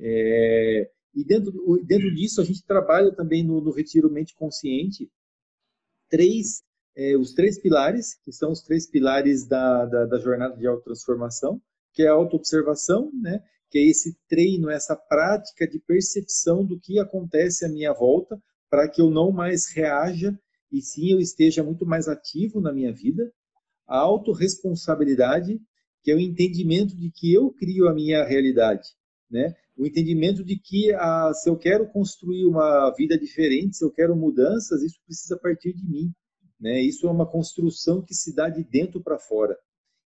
[0.00, 1.52] É, e dentro,
[1.84, 5.10] dentro disso a gente trabalha também no, no Retiro Mente Consciente
[6.08, 6.62] três
[6.96, 11.60] é, os três pilares, que são os três pilares da, da, da jornada de autotransformação,
[11.92, 13.42] que é a autoobservação, né?
[13.70, 18.38] que é esse treino, essa prática de percepção do que acontece à minha volta,
[18.70, 20.38] para que eu não mais reaja
[20.70, 23.30] e sim eu esteja muito mais ativo na minha vida.
[23.86, 25.60] A autorresponsabilidade,
[26.02, 28.88] que é o entendimento de que eu crio a minha realidade,
[29.30, 29.54] né?
[29.76, 34.14] O entendimento de que ah, se eu quero construir uma vida diferente, se eu quero
[34.14, 36.12] mudanças, isso precisa partir de mim.
[36.62, 36.80] Né?
[36.80, 39.58] Isso é uma construção que se dá de dentro para fora.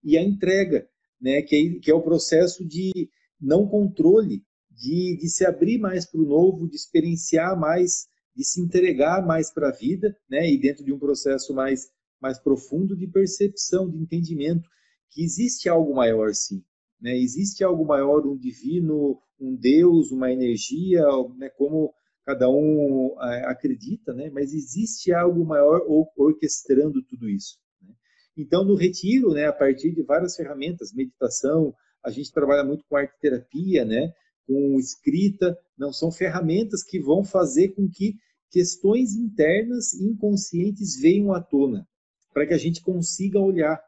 [0.04, 0.88] E a entrega,
[1.20, 1.42] né?
[1.42, 6.20] que, é, que é o processo de não controle, de, de se abrir mais para
[6.20, 10.48] o novo, de experienciar mais, de se entregar mais para a vida, né?
[10.48, 11.88] e dentro de um processo mais,
[12.20, 14.68] mais profundo de percepção, de entendimento,
[15.10, 16.62] que existe algo maior, sim.
[17.00, 17.18] Né?
[17.18, 21.04] Existe algo maior, um divino, um Deus, uma energia,
[21.36, 21.48] né?
[21.48, 21.92] como
[22.24, 24.30] cada um é, acredita, né?
[24.30, 25.82] mas existe algo maior
[26.16, 27.58] orquestrando tudo isso.
[27.82, 27.94] Né?
[28.36, 32.96] Então, no retiro, né, a partir de várias ferramentas, meditação, a gente trabalha muito com
[32.96, 34.12] arte terapia, né,
[34.46, 38.14] com escrita, não são ferramentas que vão fazer com que
[38.50, 41.86] questões internas e inconscientes venham à tona,
[42.32, 43.80] para que a gente consiga olhar,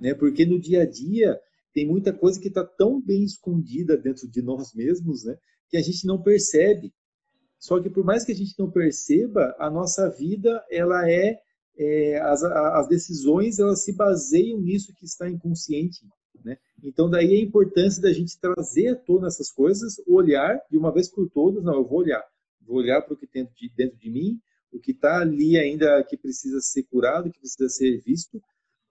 [0.00, 0.14] né?
[0.14, 1.38] Porque no dia a dia
[1.74, 5.36] tem muita coisa que está tão bem escondida dentro de nós mesmos, né?
[5.68, 6.94] Que a gente não percebe.
[7.58, 11.38] Só que por mais que a gente não perceba, a nossa vida ela é,
[11.76, 16.06] é as, as decisões elas se baseiam nisso que está inconsciente,
[16.44, 16.58] né?
[16.82, 21.08] Então daí a importância da gente trazer à tona essas coisas, olhar de uma vez
[21.08, 22.22] por todas, não, eu vou olhar,
[22.60, 24.38] vou olhar para o que tem de, dentro de mim,
[24.72, 28.40] o que está ali ainda que precisa ser curado, que precisa ser visto,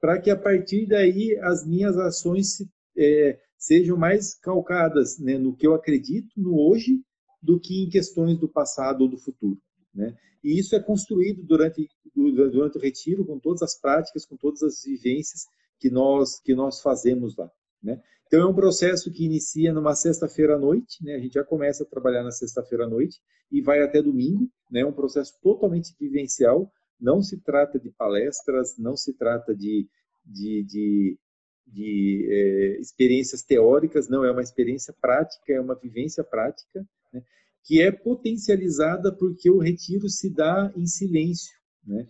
[0.01, 5.55] para que a partir daí as minhas ações se, é, sejam mais calcadas né, no
[5.55, 7.01] que eu acredito no hoje
[7.45, 9.61] do que em questões do passado ou do futuro.
[9.93, 10.17] Né?
[10.43, 14.83] E isso é construído durante, durante o retiro, com todas as práticas, com todas as
[14.83, 15.45] vivências
[15.79, 17.49] que nós, que nós fazemos lá.
[17.81, 18.01] Né?
[18.25, 21.15] Então, é um processo que inicia numa sexta-feira à noite, né?
[21.15, 24.81] a gente já começa a trabalhar na sexta-feira à noite e vai até domingo, né?
[24.81, 29.87] é um processo totalmente vivencial, não se trata de palestras, não se trata de,
[30.25, 31.19] de, de,
[31.67, 36.83] de é, experiências teóricas, não, é uma experiência prática, é uma vivência prática,
[37.15, 37.23] né,
[37.63, 41.57] que é potencializada porque o retiro se dá em silêncio.
[41.85, 42.07] Né?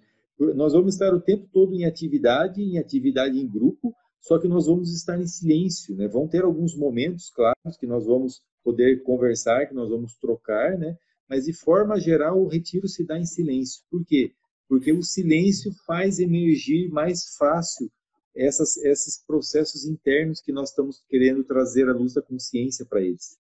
[0.55, 4.65] Nós vamos estar o tempo todo em atividade, em atividade em grupo, só que nós
[4.65, 5.95] vamos estar em silêncio.
[5.95, 6.07] Né?
[6.07, 10.97] Vão ter alguns momentos, claro, que nós vamos poder conversar, que nós vamos trocar, né?
[11.29, 13.81] mas de forma geral o retiro se dá em silêncio.
[13.89, 14.33] Por quê?
[14.67, 17.89] Porque o silêncio faz emergir mais fácil
[18.35, 23.37] essas, esses processos internos que nós estamos querendo trazer à luz da consciência para eles.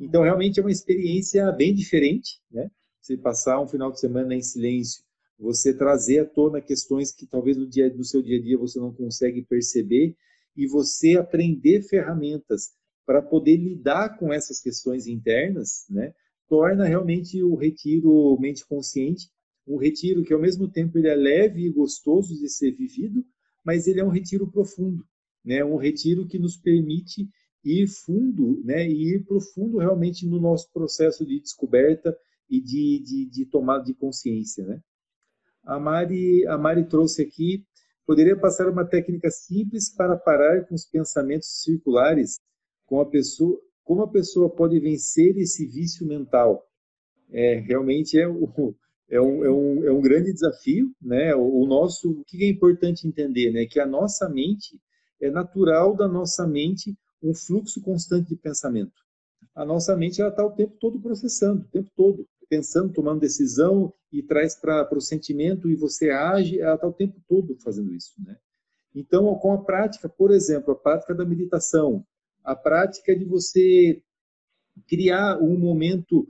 [0.00, 2.70] Então, realmente é uma experiência bem diferente, né?
[3.00, 5.02] Você passar um final de semana em silêncio,
[5.38, 8.78] você trazer à tona questões que talvez no, dia, no seu dia a dia você
[8.78, 10.14] não consegue perceber
[10.56, 12.70] e você aprender ferramentas
[13.06, 16.12] para poder lidar com essas questões internas, né?
[16.48, 19.28] Torna realmente o retiro mente consciente
[19.68, 23.24] um retiro que ao mesmo tempo ele é leve e gostoso de ser vivido,
[23.62, 25.04] mas ele é um retiro profundo,
[25.44, 25.62] né?
[25.62, 27.28] Um retiro que nos permite
[27.64, 32.16] ir fundo, né, e ir profundo realmente no nosso processo de descoberta
[32.48, 34.80] e de, de, de tomada de consciência, né?
[35.64, 37.62] A Mari, a Mari trouxe aqui,
[38.06, 42.38] poderia passar uma técnica simples para parar com os pensamentos circulares,
[42.86, 46.64] com a pessoa, como a pessoa pode vencer esse vício mental?
[47.30, 48.48] É, realmente é, o,
[49.10, 51.34] é, um, é, um, é um grande desafio, né?
[51.34, 53.66] O, o nosso, o que é importante entender, né?
[53.66, 54.80] Que a nossa mente
[55.20, 59.02] é natural da nossa mente um fluxo constante de pensamento.
[59.54, 63.92] A nossa mente ela está o tempo todo processando, o tempo todo pensando, tomando decisão
[64.10, 68.14] e traz para o sentimento e você age, ela está o tempo todo fazendo isso,
[68.18, 68.36] né?
[68.94, 72.04] Então, com a prática, por exemplo, a prática da meditação,
[72.42, 74.02] a prática de você
[74.86, 76.26] criar um momento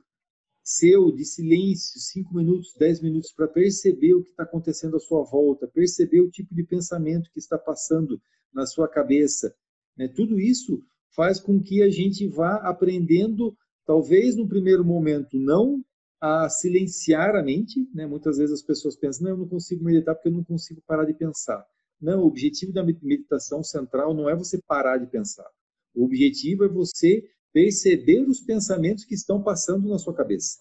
[0.62, 5.24] seu de silêncio, cinco minutos, dez minutos, para perceber o que está acontecendo à sua
[5.24, 8.20] volta, perceber o tipo de pensamento que está passando
[8.53, 9.55] na sua cabeça.
[9.99, 10.09] Né?
[10.09, 10.80] Tudo isso
[11.14, 15.82] faz com que a gente vá aprendendo, talvez no primeiro momento, não
[16.20, 17.88] a silenciar a mente.
[17.92, 18.07] Né?
[18.07, 21.05] Muitas vezes as pessoas pensam, não, eu não consigo meditar porque eu não consigo parar
[21.05, 21.64] de pensar.
[22.01, 25.49] Não, o objetivo da meditação central não é você parar de pensar.
[25.92, 30.59] O objetivo é você perceber os pensamentos que estão passando na sua cabeça.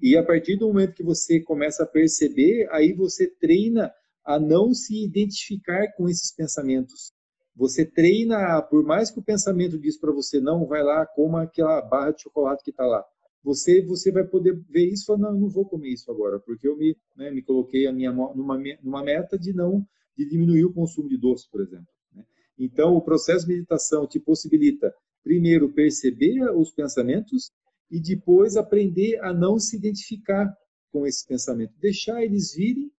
[0.00, 3.92] E a partir do momento que você começa a perceber, aí você treina
[4.24, 7.12] a não se identificar com esses pensamentos.
[7.54, 11.80] Você treina, por mais que o pensamento diz para você, não, vai lá, coma aquela
[11.82, 13.04] barra de chocolate que está lá
[13.42, 16.38] você você vai poder ver isso e falar, não, eu não vou comer isso agora,
[16.38, 19.86] porque eu me, né, me coloquei a minha, numa, numa meta de não
[20.16, 21.88] de diminuir o consumo de doce, por exemplo.
[22.14, 22.24] Né?
[22.58, 24.94] Então, o processo de meditação te possibilita,
[25.24, 27.50] primeiro, perceber os pensamentos
[27.90, 30.54] e depois aprender a não se identificar
[30.90, 31.74] com esses pensamentos.
[31.80, 32.92] Deixar eles virem,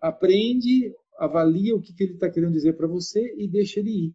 [0.00, 4.12] aprende, avalia o que, que ele está querendo dizer para você e deixa ele ir.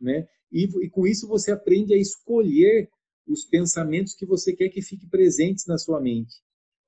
[0.00, 0.26] Né?
[0.50, 2.88] E, e com isso você aprende a escolher
[3.26, 6.34] os pensamentos que você quer que fiquem presentes na sua mente.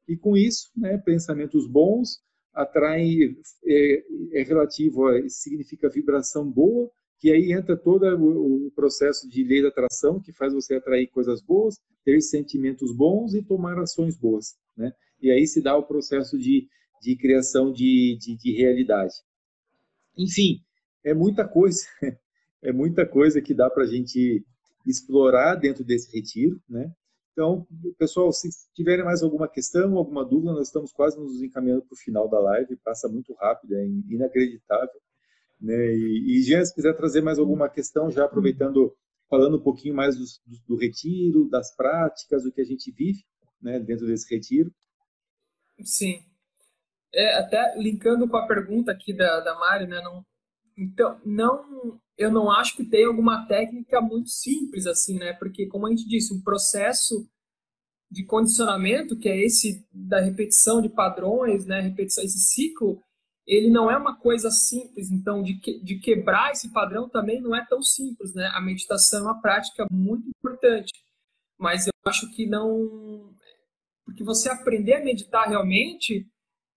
[0.06, 2.20] E com isso, né, pensamentos bons
[2.52, 3.36] atraem,
[3.66, 4.04] é,
[4.40, 9.62] é relativo a, significa vibração boa, que aí entra todo o, o processo de lei
[9.62, 14.56] da atração, que faz você atrair coisas boas, ter sentimentos bons e tomar ações boas.
[14.76, 14.92] Né?
[15.22, 16.68] E aí se dá o processo de,
[17.00, 19.14] de criação de, de, de realidade.
[20.16, 20.60] Enfim,
[21.04, 21.84] é muita coisa,
[22.62, 24.44] é muita coisa que dá para a gente
[24.86, 26.92] explorar dentro desse retiro, né?
[27.32, 27.66] Então,
[27.98, 31.98] pessoal, se tiverem mais alguma questão, alguma dúvida, nós estamos quase nos encaminhando para o
[31.98, 35.00] final da live, passa muito rápido, é inacreditável.
[35.60, 35.94] Né?
[35.96, 38.96] E, Jean, se quiser trazer mais alguma questão, já aproveitando,
[39.28, 43.24] falando um pouquinho mais do, do, do retiro, das práticas, do que a gente vive
[43.60, 44.72] né, dentro desse retiro.
[45.82, 46.22] Sim.
[47.14, 50.24] É, até linkando com a pergunta aqui da, da Mari, né, não,
[50.76, 55.32] então, não eu não acho que tem alguma técnica muito simples assim, né?
[55.34, 57.28] Porque, como a gente disse, um processo
[58.10, 61.80] de condicionamento, que é esse da repetição de padrões, né?
[61.80, 63.02] Repetição, esse ciclo,
[63.46, 65.10] ele não é uma coisa simples.
[65.10, 68.48] Então, de, que, de quebrar esse padrão também não é tão simples, né?
[68.54, 70.92] A meditação é uma prática muito importante,
[71.58, 73.34] mas eu acho que não.
[74.04, 76.28] Porque você aprender a meditar realmente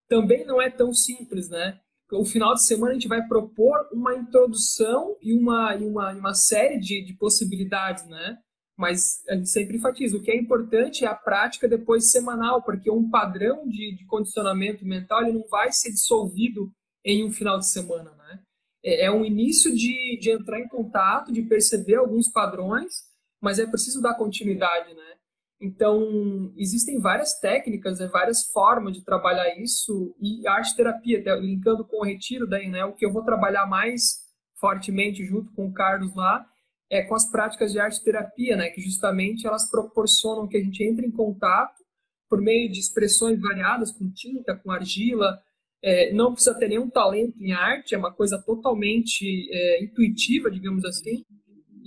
[0.08, 1.80] também não é tão simples, né?
[2.12, 6.34] o final de semana a gente vai propor uma introdução e uma, e uma, uma
[6.34, 8.38] série de, de possibilidades, né?
[8.78, 12.92] Mas a gente sempre enfatiza, o que é importante é a prática depois semanal, porque
[12.92, 16.72] um padrão de, de condicionamento mental ele não vai ser dissolvido
[17.04, 18.40] em um final de semana, né?
[18.86, 23.04] É, é um início de, de entrar em contato, de perceber alguns padrões,
[23.42, 25.17] mas é preciso dar continuidade, né?
[25.60, 32.02] Então, existem várias técnicas, né, várias formas de trabalhar isso, e a arte-terapia, linkando com
[32.02, 34.28] o retiro, daí, né, o que eu vou trabalhar mais
[34.60, 36.46] fortemente junto com o Carlos lá,
[36.90, 41.08] é com as práticas de arte-terapia, né, que justamente elas proporcionam que a gente entre
[41.08, 41.84] em contato
[42.30, 45.40] por meio de expressões variadas, com tinta, com argila,
[45.82, 50.84] é, não precisa ter nenhum talento em arte, é uma coisa totalmente é, intuitiva, digamos
[50.86, 51.24] assim,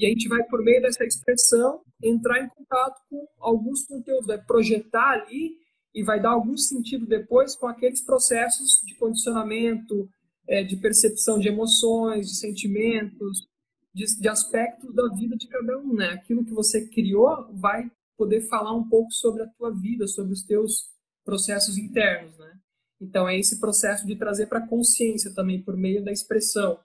[0.01, 4.43] e a gente vai, por meio dessa expressão, entrar em contato com alguns conteúdos, vai
[4.43, 5.59] projetar ali
[5.95, 10.09] e vai dar algum sentido depois com aqueles processos de condicionamento,
[10.49, 13.47] é, de percepção de emoções, de sentimentos,
[13.93, 16.13] de, de, aspectos da vida de cada um, né?
[16.13, 20.43] Aquilo que você criou vai poder falar um pouco sobre a tua vida, sobre os
[20.43, 20.89] teus
[21.27, 22.53] processos internos, né?
[22.99, 26.81] Então é esse processo de trazer para a consciência também por meio da expressão.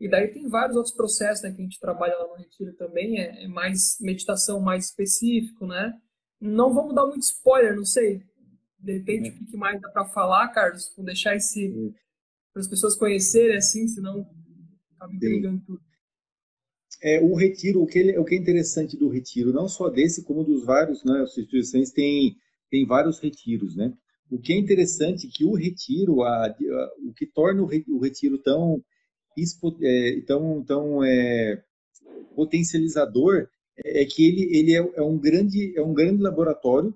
[0.00, 3.18] E daí tem vários outros processos né, que a gente trabalha lá no Retiro também,
[3.20, 5.92] é, é mais meditação mais específico, né?
[6.40, 8.22] Não vamos dar muito spoiler, não sei.
[8.78, 10.92] De repente, o que mais dá para falar, Carlos?
[10.96, 11.92] Vou deixar esse
[12.52, 14.26] para as pessoas conhecerem, assim, senão
[14.94, 15.80] acaba entregando tudo.
[17.02, 20.24] É, o retiro, o que, ele, o que é interessante do retiro, não só desse,
[20.24, 22.36] como dos vários, né, as instituições têm,
[22.70, 23.92] tem vários retiros, né?
[24.30, 28.38] O que é interessante é que o retiro, a, a, o que torna o retiro
[28.38, 28.82] tão,
[29.82, 31.62] é, tão, tão é,
[32.34, 33.48] potencializador
[33.84, 36.94] é que ele, ele é, é, um grande, é um grande laboratório,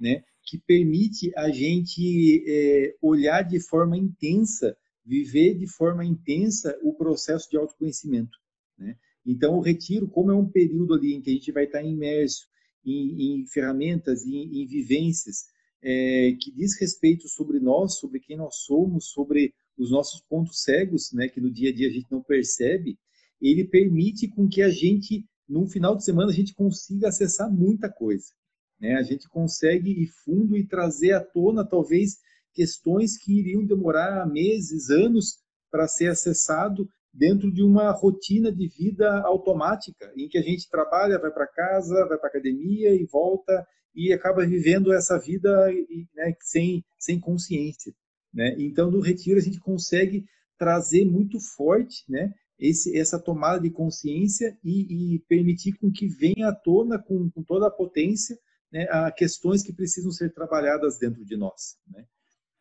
[0.00, 0.22] né?
[0.44, 7.48] Que permite a gente é, olhar de forma intensa, viver de forma intensa o processo
[7.50, 8.38] de autoconhecimento,
[8.78, 8.96] né?
[9.26, 12.46] Então, o retiro, como é um período ali em que a gente vai estar imerso
[12.84, 15.44] em, em ferramentas, em, em vivências,
[15.82, 21.10] é, que diz respeito sobre nós, sobre quem nós somos, sobre os nossos pontos cegos,
[21.12, 22.98] né, que no dia a dia a gente não percebe,
[23.40, 27.90] ele permite com que a gente, num final de semana, a gente consiga acessar muita
[27.90, 28.26] coisa.
[28.78, 28.96] Né?
[28.96, 32.18] A gente consegue ir fundo e trazer à tona, talvez,
[32.52, 35.38] questões que iriam demorar meses, anos
[35.70, 41.18] para ser acessado dentro de uma rotina de vida automática, em que a gente trabalha,
[41.18, 45.68] vai para casa, vai para academia e volta e acaba vivendo essa vida
[46.14, 47.92] né, sem, sem consciência.
[48.32, 48.54] Né?
[48.58, 50.24] Então, no retiro, a gente consegue
[50.58, 56.48] trazer muito forte né, esse, essa tomada de consciência e, e, permitir com que venha
[56.48, 58.38] à tona com, com toda a potência
[58.70, 61.76] né, a questões que precisam ser trabalhadas dentro de nós.
[61.88, 62.04] Né?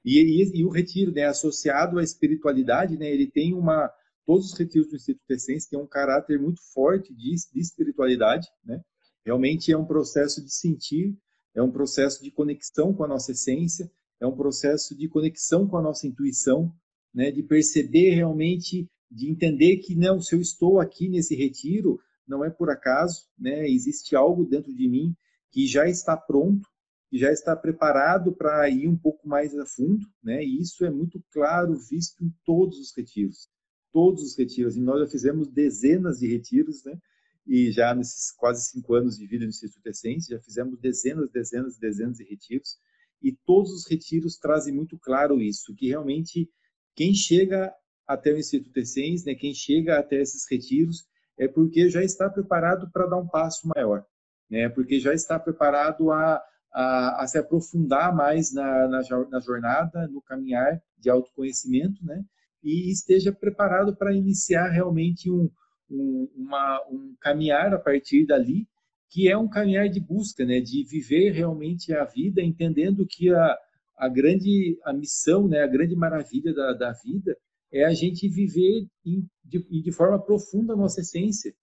[0.04, 3.92] E, e, e, o retiro, né, associado à espiritualidade, né, ele tem uma
[4.30, 8.80] todos os retiros do Instituto Essência têm um caráter muito forte de, de espiritualidade, né?
[9.26, 11.18] Realmente é um processo de sentir,
[11.56, 15.78] é um processo de conexão com a nossa essência, é um processo de conexão com
[15.78, 16.74] a nossa intuição,
[17.14, 17.32] né?
[17.32, 22.50] De perceber realmente, de entender que não, se eu estou aqui nesse retiro, não é
[22.50, 23.68] por acaso, né?
[23.70, 25.16] Existe algo dentro de mim
[25.52, 26.68] que já está pronto,
[27.10, 30.44] que já está preparado para ir um pouco mais a fundo, né?
[30.44, 33.50] E isso é muito claro visto em todos os retiros
[33.92, 34.76] todos os retiros.
[34.76, 36.98] E nós já fizemos dezenas de retiros, né?
[37.46, 41.78] E já nesses quase cinco anos de vida no Instituto Essência, já fizemos dezenas, dezenas,
[41.78, 42.78] dezenas de retiros.
[43.22, 46.50] E todos os retiros trazem muito claro isso, que realmente
[46.96, 47.74] quem chega
[48.08, 51.06] até o Instituto Essência, né, quem chega até esses retiros,
[51.38, 54.04] é porque já está preparado para dar um passo maior,
[54.50, 54.68] né?
[54.70, 56.42] Porque já está preparado a,
[56.74, 62.26] a, a se aprofundar mais na, na, na jornada, no caminhar de autoconhecimento, né?
[62.64, 65.50] e esteja preparado para iniciar realmente um,
[65.90, 68.68] um, uma, um caminhar a partir dali,
[69.10, 73.58] que é um caminhar de busca, né, de viver realmente a vida, entendendo que a,
[73.98, 77.36] a grande a missão, né, a grande maravilha da, da vida
[77.72, 81.54] é a gente viver em, de, de forma profunda a nossa essência,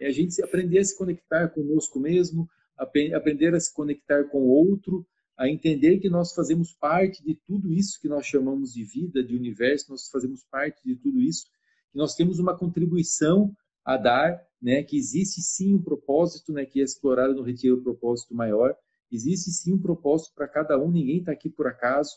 [0.00, 4.48] é a gente aprender a se conectar conosco mesmo, aprender a se conectar com o
[4.48, 9.22] outro, a entender que nós fazemos parte de tudo isso que nós chamamos de vida,
[9.22, 11.46] de universo, nós fazemos parte de tudo isso,
[11.90, 16.80] que nós temos uma contribuição a dar, né, que existe sim um propósito, né, que
[16.80, 18.74] é explorado no retiro o propósito maior,
[19.10, 22.12] existe sim um propósito para cada um, ninguém está aqui por acaso,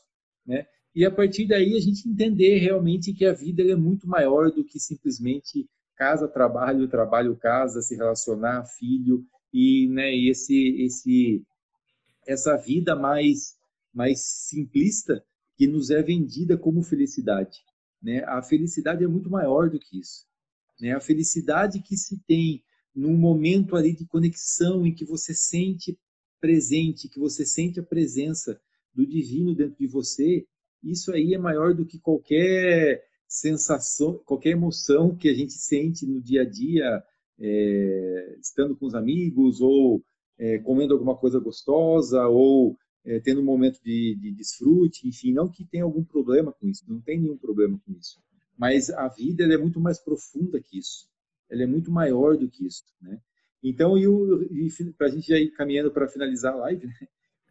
[0.46, 4.52] né, e a partir daí a gente entender realmente que a vida é muito maior
[4.52, 11.43] do que simplesmente casa, trabalho, trabalho, casa, se relacionar, filho, e, né, e esse, esse
[12.28, 13.56] essa vida mais,
[13.93, 15.24] mais simplista
[15.58, 17.60] que nos é vendida como felicidade.
[18.02, 18.24] Né?
[18.26, 20.26] A felicidade é muito maior do que isso.
[20.80, 20.93] Né?
[20.93, 22.63] A felicidade que se tem
[22.95, 25.97] num momento ali de conexão em que você sente
[26.39, 28.59] presente, que você sente a presença
[28.93, 30.45] do divino dentro de você,
[30.84, 36.21] isso aí é maior do que qualquer sensação, qualquer emoção que a gente sente no
[36.21, 37.03] dia a dia,
[37.39, 40.03] é, estando com os amigos ou
[40.38, 45.49] é, comendo alguma coisa gostosa ou é, tendo um momento de, de, desfrute, enfim, não
[45.49, 48.19] que tenha algum problema com isso, não tem nenhum problema com isso.
[48.58, 51.10] Mas a vida é muito mais profunda que isso,
[51.49, 53.20] ela é muito maior do que isso, né?
[53.62, 54.06] Então, e,
[54.68, 56.93] e para a gente já ir caminhando para finalizar a live, né?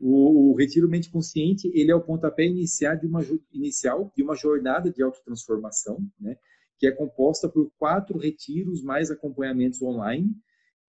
[0.01, 3.21] o, o, retiro mente consciente ele é o pontapé inicial de uma
[3.53, 6.37] inicial de uma jornada de autotransformação, né?
[6.79, 10.31] Que é composta por quatro retiros mais acompanhamentos online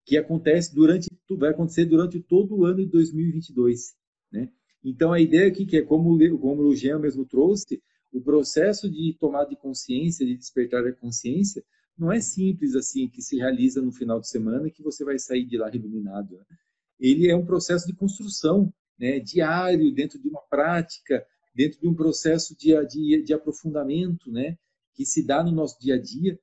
[0.05, 3.95] que acontece durante vai acontecer durante todo o ano de 2022,
[4.33, 4.51] né?
[4.83, 7.83] Então a ideia aqui que é como como o Jean mesmo trouxe,
[8.15, 11.62] o processo de tomada de consciência, de despertar da consciência,
[11.99, 15.45] não é simples assim que se realiza no final de semana que você vai sair
[15.45, 16.37] de lá iluminado.
[16.37, 16.45] Né?
[16.99, 21.95] Ele é um processo de construção, né, diário dentro de uma prática, dentro de um
[21.95, 24.57] processo de, de, de aprofundamento, né,
[24.95, 26.39] que se dá no nosso dia a dia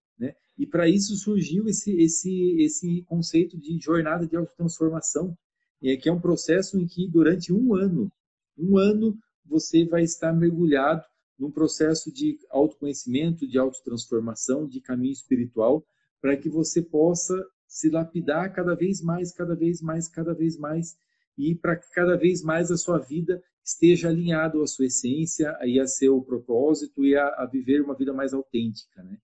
[0.62, 5.36] e para isso surgiu esse, esse, esse conceito de jornada de autotransformação,
[5.80, 8.12] que é um processo em que durante um ano,
[8.56, 11.04] um ano você vai estar mergulhado
[11.42, 15.84] num processo de autoconhecimento, de autotransformação, de caminho espiritual,
[16.22, 17.34] para que você possa
[17.68, 20.96] se lapidar cada vez mais, cada vez mais, cada vez mais,
[21.36, 25.80] e para que cada vez mais a sua vida esteja alinhado à sua essência e
[25.80, 29.18] a seu propósito e a, a viver uma vida mais autêntica, né?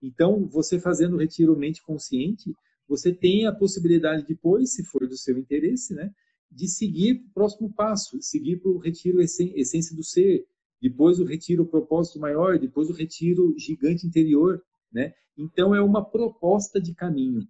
[0.00, 2.54] Então, você fazendo o retiro mente consciente,
[2.86, 6.12] você tem a possibilidade depois, se for do seu interesse, né,
[6.52, 10.46] de seguir o próximo passo, seguir para o retiro essência do ser,
[10.84, 14.62] depois o retiro propósito maior, depois o retiro gigante interior,
[14.92, 15.14] né?
[15.34, 17.48] Então é uma proposta de caminho.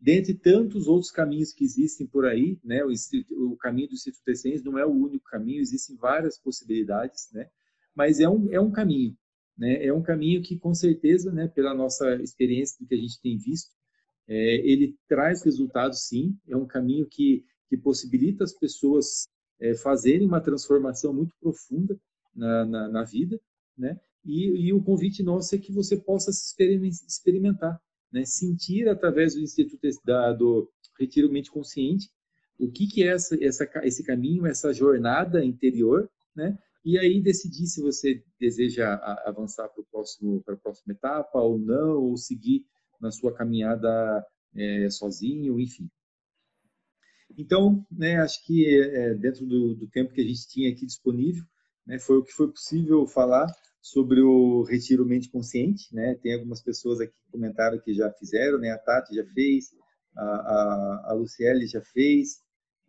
[0.00, 2.92] Dentre tantos outros caminhos que existem por aí, né, o,
[3.50, 7.48] o caminho do Instituto Essência não é o único caminho, existem várias possibilidades, né?
[7.92, 9.16] Mas é um, é um caminho,
[9.56, 9.84] né?
[9.84, 13.36] É um caminho que, com certeza, né, pela nossa experiência do que a gente tem
[13.36, 13.72] visto,
[14.28, 16.38] é, ele traz resultados, sim.
[16.46, 19.26] É um caminho que, que possibilita as pessoas
[19.58, 21.98] é, fazerem uma transformação muito profunda
[22.38, 23.40] na, na, na vida,
[23.76, 23.98] né?
[24.24, 26.54] E, e, o convite nosso é que você possa se
[27.06, 27.80] experimentar,
[28.12, 28.24] né?
[28.24, 30.68] sentir através do Instituto da, do
[30.98, 32.10] Retiro Mente Consciente
[32.58, 36.58] o que, que é essa, essa, esse caminho, essa jornada interior, né?
[36.84, 41.58] e aí decidir se você deseja avançar para, o próximo, para a próxima etapa ou
[41.58, 42.64] não, ou seguir
[43.00, 44.26] na sua caminhada
[44.56, 45.88] é, sozinho, enfim.
[47.36, 51.44] Então, né, acho que é, dentro do, do, tempo que a gente tinha aqui disponível,
[51.88, 55.92] né, foi o que foi possível falar sobre o retiro mente consciente.
[55.94, 56.14] Né?
[56.22, 58.70] Tem algumas pessoas aqui que comentaram que já fizeram, né?
[58.70, 59.70] a Tati já fez,
[60.14, 62.40] a, a, a Luciele já fez,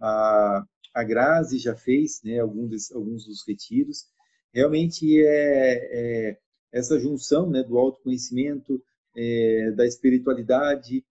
[0.01, 2.39] a, a Grazi já fez né?
[2.39, 4.03] alguns, dos, alguns dos retiros.
[4.53, 6.37] Realmente é, é
[6.71, 8.81] essa junção né, do autoconhecimento,
[9.15, 11.03] é, da espiritualidade,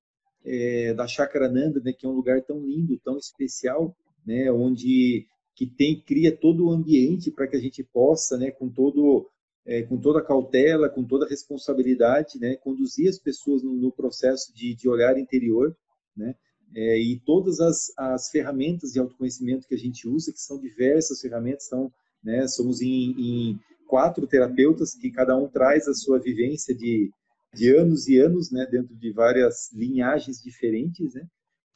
[0.44, 5.26] é, da Chakrananda, né, que é um lugar tão lindo, tão especial, né, onde
[5.58, 9.28] que tem cria todo o ambiente para que a gente possa, né, com todo
[9.66, 13.90] é, com toda a cautela, com toda a responsabilidade, né, conduzir as pessoas no, no
[13.90, 15.76] processo de, de, olhar interior,
[16.16, 16.36] né,
[16.76, 21.20] é, e todas as, as ferramentas de autoconhecimento que a gente usa, que são diversas
[21.20, 21.92] ferramentas, são,
[22.22, 27.10] né, somos em, em quatro terapeutas que cada um traz a sua vivência de,
[27.52, 31.26] de anos e anos, né, dentro de várias linhagens diferentes, né?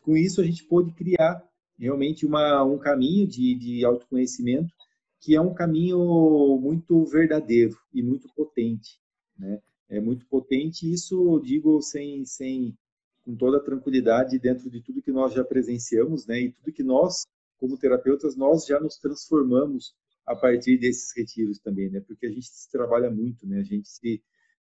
[0.01, 1.43] Com isso a gente pôde criar
[1.83, 4.73] realmente uma, um caminho de, de autoconhecimento
[5.21, 5.99] que é um caminho
[6.61, 9.01] muito verdadeiro e muito potente,
[9.37, 9.61] né?
[9.89, 12.77] É muito potente isso, digo sem sem
[13.25, 16.41] com toda tranquilidade dentro de tudo que nós já presenciamos, né?
[16.41, 17.27] E tudo que nós
[17.59, 19.95] como terapeutas nós já nos transformamos
[20.27, 22.01] a partir desses retiros também, né?
[22.01, 23.59] Porque a gente se trabalha muito, né?
[23.59, 24.23] A gente se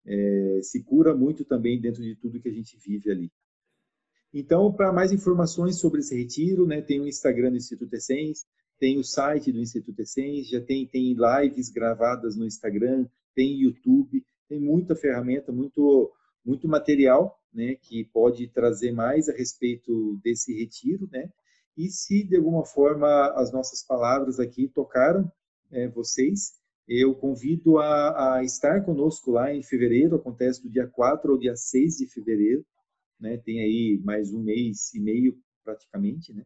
[0.05, 3.32] é, se cura muito também dentro de tudo que a gente vive ali.
[4.38, 8.43] Então, para mais informações sobre esse retiro, né, tem o Instagram do Instituto Essence,
[8.77, 14.25] tem o site do Instituto Essence, já tem, tem lives gravadas no Instagram, tem YouTube,
[14.49, 16.11] tem muita ferramenta, muito,
[16.43, 21.07] muito material né, que pode trazer mais a respeito desse retiro.
[21.09, 21.29] Né?
[21.77, 25.31] E se de alguma forma as nossas palavras aqui tocaram
[25.71, 26.55] é, vocês,
[26.86, 31.55] eu convido a, a, estar conosco lá em fevereiro, acontece do dia 4 ao dia
[31.55, 32.65] 6 de fevereiro,
[33.26, 33.38] né?
[33.38, 36.45] Tem aí mais um mês e meio praticamente, né?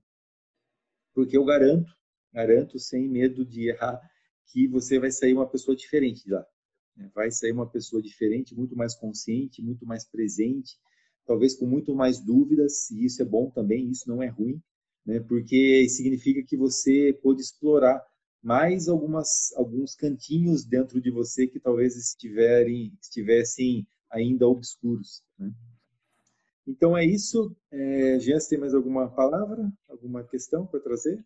[1.13, 1.91] Porque eu garanto,
[2.31, 3.99] garanto sem medo de errar,
[4.47, 6.45] que você vai sair uma pessoa diferente de lá.
[6.95, 7.11] Né?
[7.13, 10.77] Vai sair uma pessoa diferente, muito mais consciente, muito mais presente,
[11.25, 14.61] talvez com muito mais dúvidas, e isso é bom também, isso não é ruim,
[15.05, 15.19] né?
[15.19, 18.01] Porque significa que você pôde explorar
[18.41, 25.21] mais algumas, alguns cantinhos dentro de você que talvez estiverem, estivessem ainda obscuros.
[25.37, 25.53] Né?
[26.69, 27.55] Então é isso.
[27.71, 31.25] É, Jean, tem mais alguma palavra, alguma questão para trazer?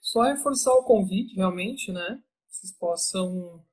[0.00, 2.20] Só reforçar o convite, realmente, né?
[2.48, 3.64] Vocês possam,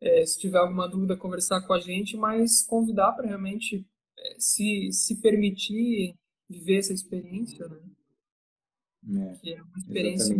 [0.00, 3.86] é, se tiver alguma dúvida, conversar com a gente, mas convidar para realmente
[4.18, 6.16] é, se, se permitir
[6.48, 7.80] viver essa experiência, né?
[9.08, 10.34] É, que é uma experiência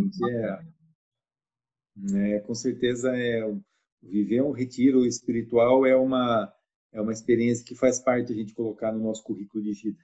[2.15, 3.55] é, é, com certeza, é,
[4.01, 6.51] viver um retiro espiritual é uma,
[6.97, 9.99] é uma experiência que faz parte a gente colocar no nosso currículo de vida.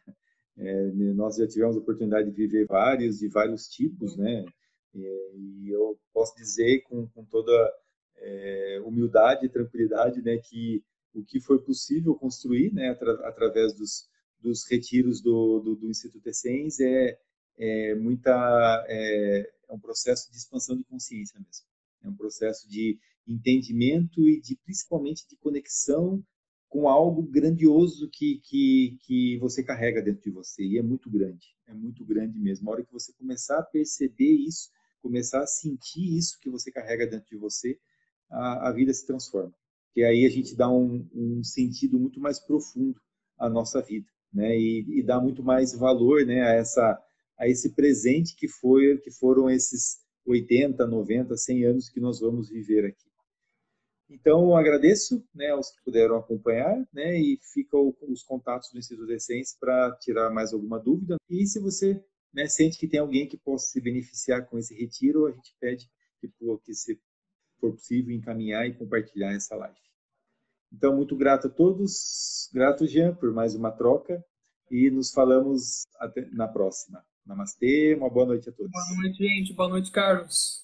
[0.56, 4.46] É, nós já tivemos a oportunidade de viver vários, de vários tipos, né?
[4.94, 7.52] E eu posso dizer com, com toda
[8.18, 10.84] é, humildade e tranquilidade, né, que
[11.16, 14.08] o que foi possível construir, né, atra, através dos,
[14.40, 17.18] dos retiros do, do, do Instituto Essens é,
[17.58, 21.66] é muita é, é um processo de expansão de consciência mesmo.
[22.04, 26.24] É um processo de entendimento e de principalmente de conexão
[26.74, 30.64] com algo grandioso que, que, que você carrega dentro de você.
[30.64, 32.68] E é muito grande, é muito grande mesmo.
[32.68, 37.06] A hora que você começar a perceber isso, começar a sentir isso que você carrega
[37.06, 37.78] dentro de você,
[38.28, 39.54] a, a vida se transforma.
[39.94, 43.00] Que aí a gente dá um, um sentido muito mais profundo
[43.38, 44.58] à nossa vida, né?
[44.58, 47.00] E, e dá muito mais valor, né, a essa
[47.38, 52.50] a esse presente que foi que foram esses 80, 90, 100 anos que nós vamos
[52.50, 53.13] viver aqui.
[54.10, 59.16] Então, agradeço né, aos que puderam acompanhar né, e ficam os contatos do Instituto de
[59.16, 61.16] Essência para tirar mais alguma dúvida.
[61.30, 65.28] E se você né, sente que tem alguém que possa se beneficiar com esse retiro,
[65.28, 65.90] a gente pede
[66.20, 66.28] que,
[66.64, 67.00] que se
[67.60, 69.78] for possível, encaminhar e compartilhar essa live.
[70.72, 72.50] Então, muito grato a todos.
[72.54, 74.24] Grato, Jean, por mais uma troca.
[74.72, 75.84] E nos falamos
[76.32, 77.06] na próxima.
[77.26, 78.72] Namastê, uma boa noite a todos.
[78.72, 79.54] Boa noite, gente.
[79.54, 80.62] Boa noite, Carlos.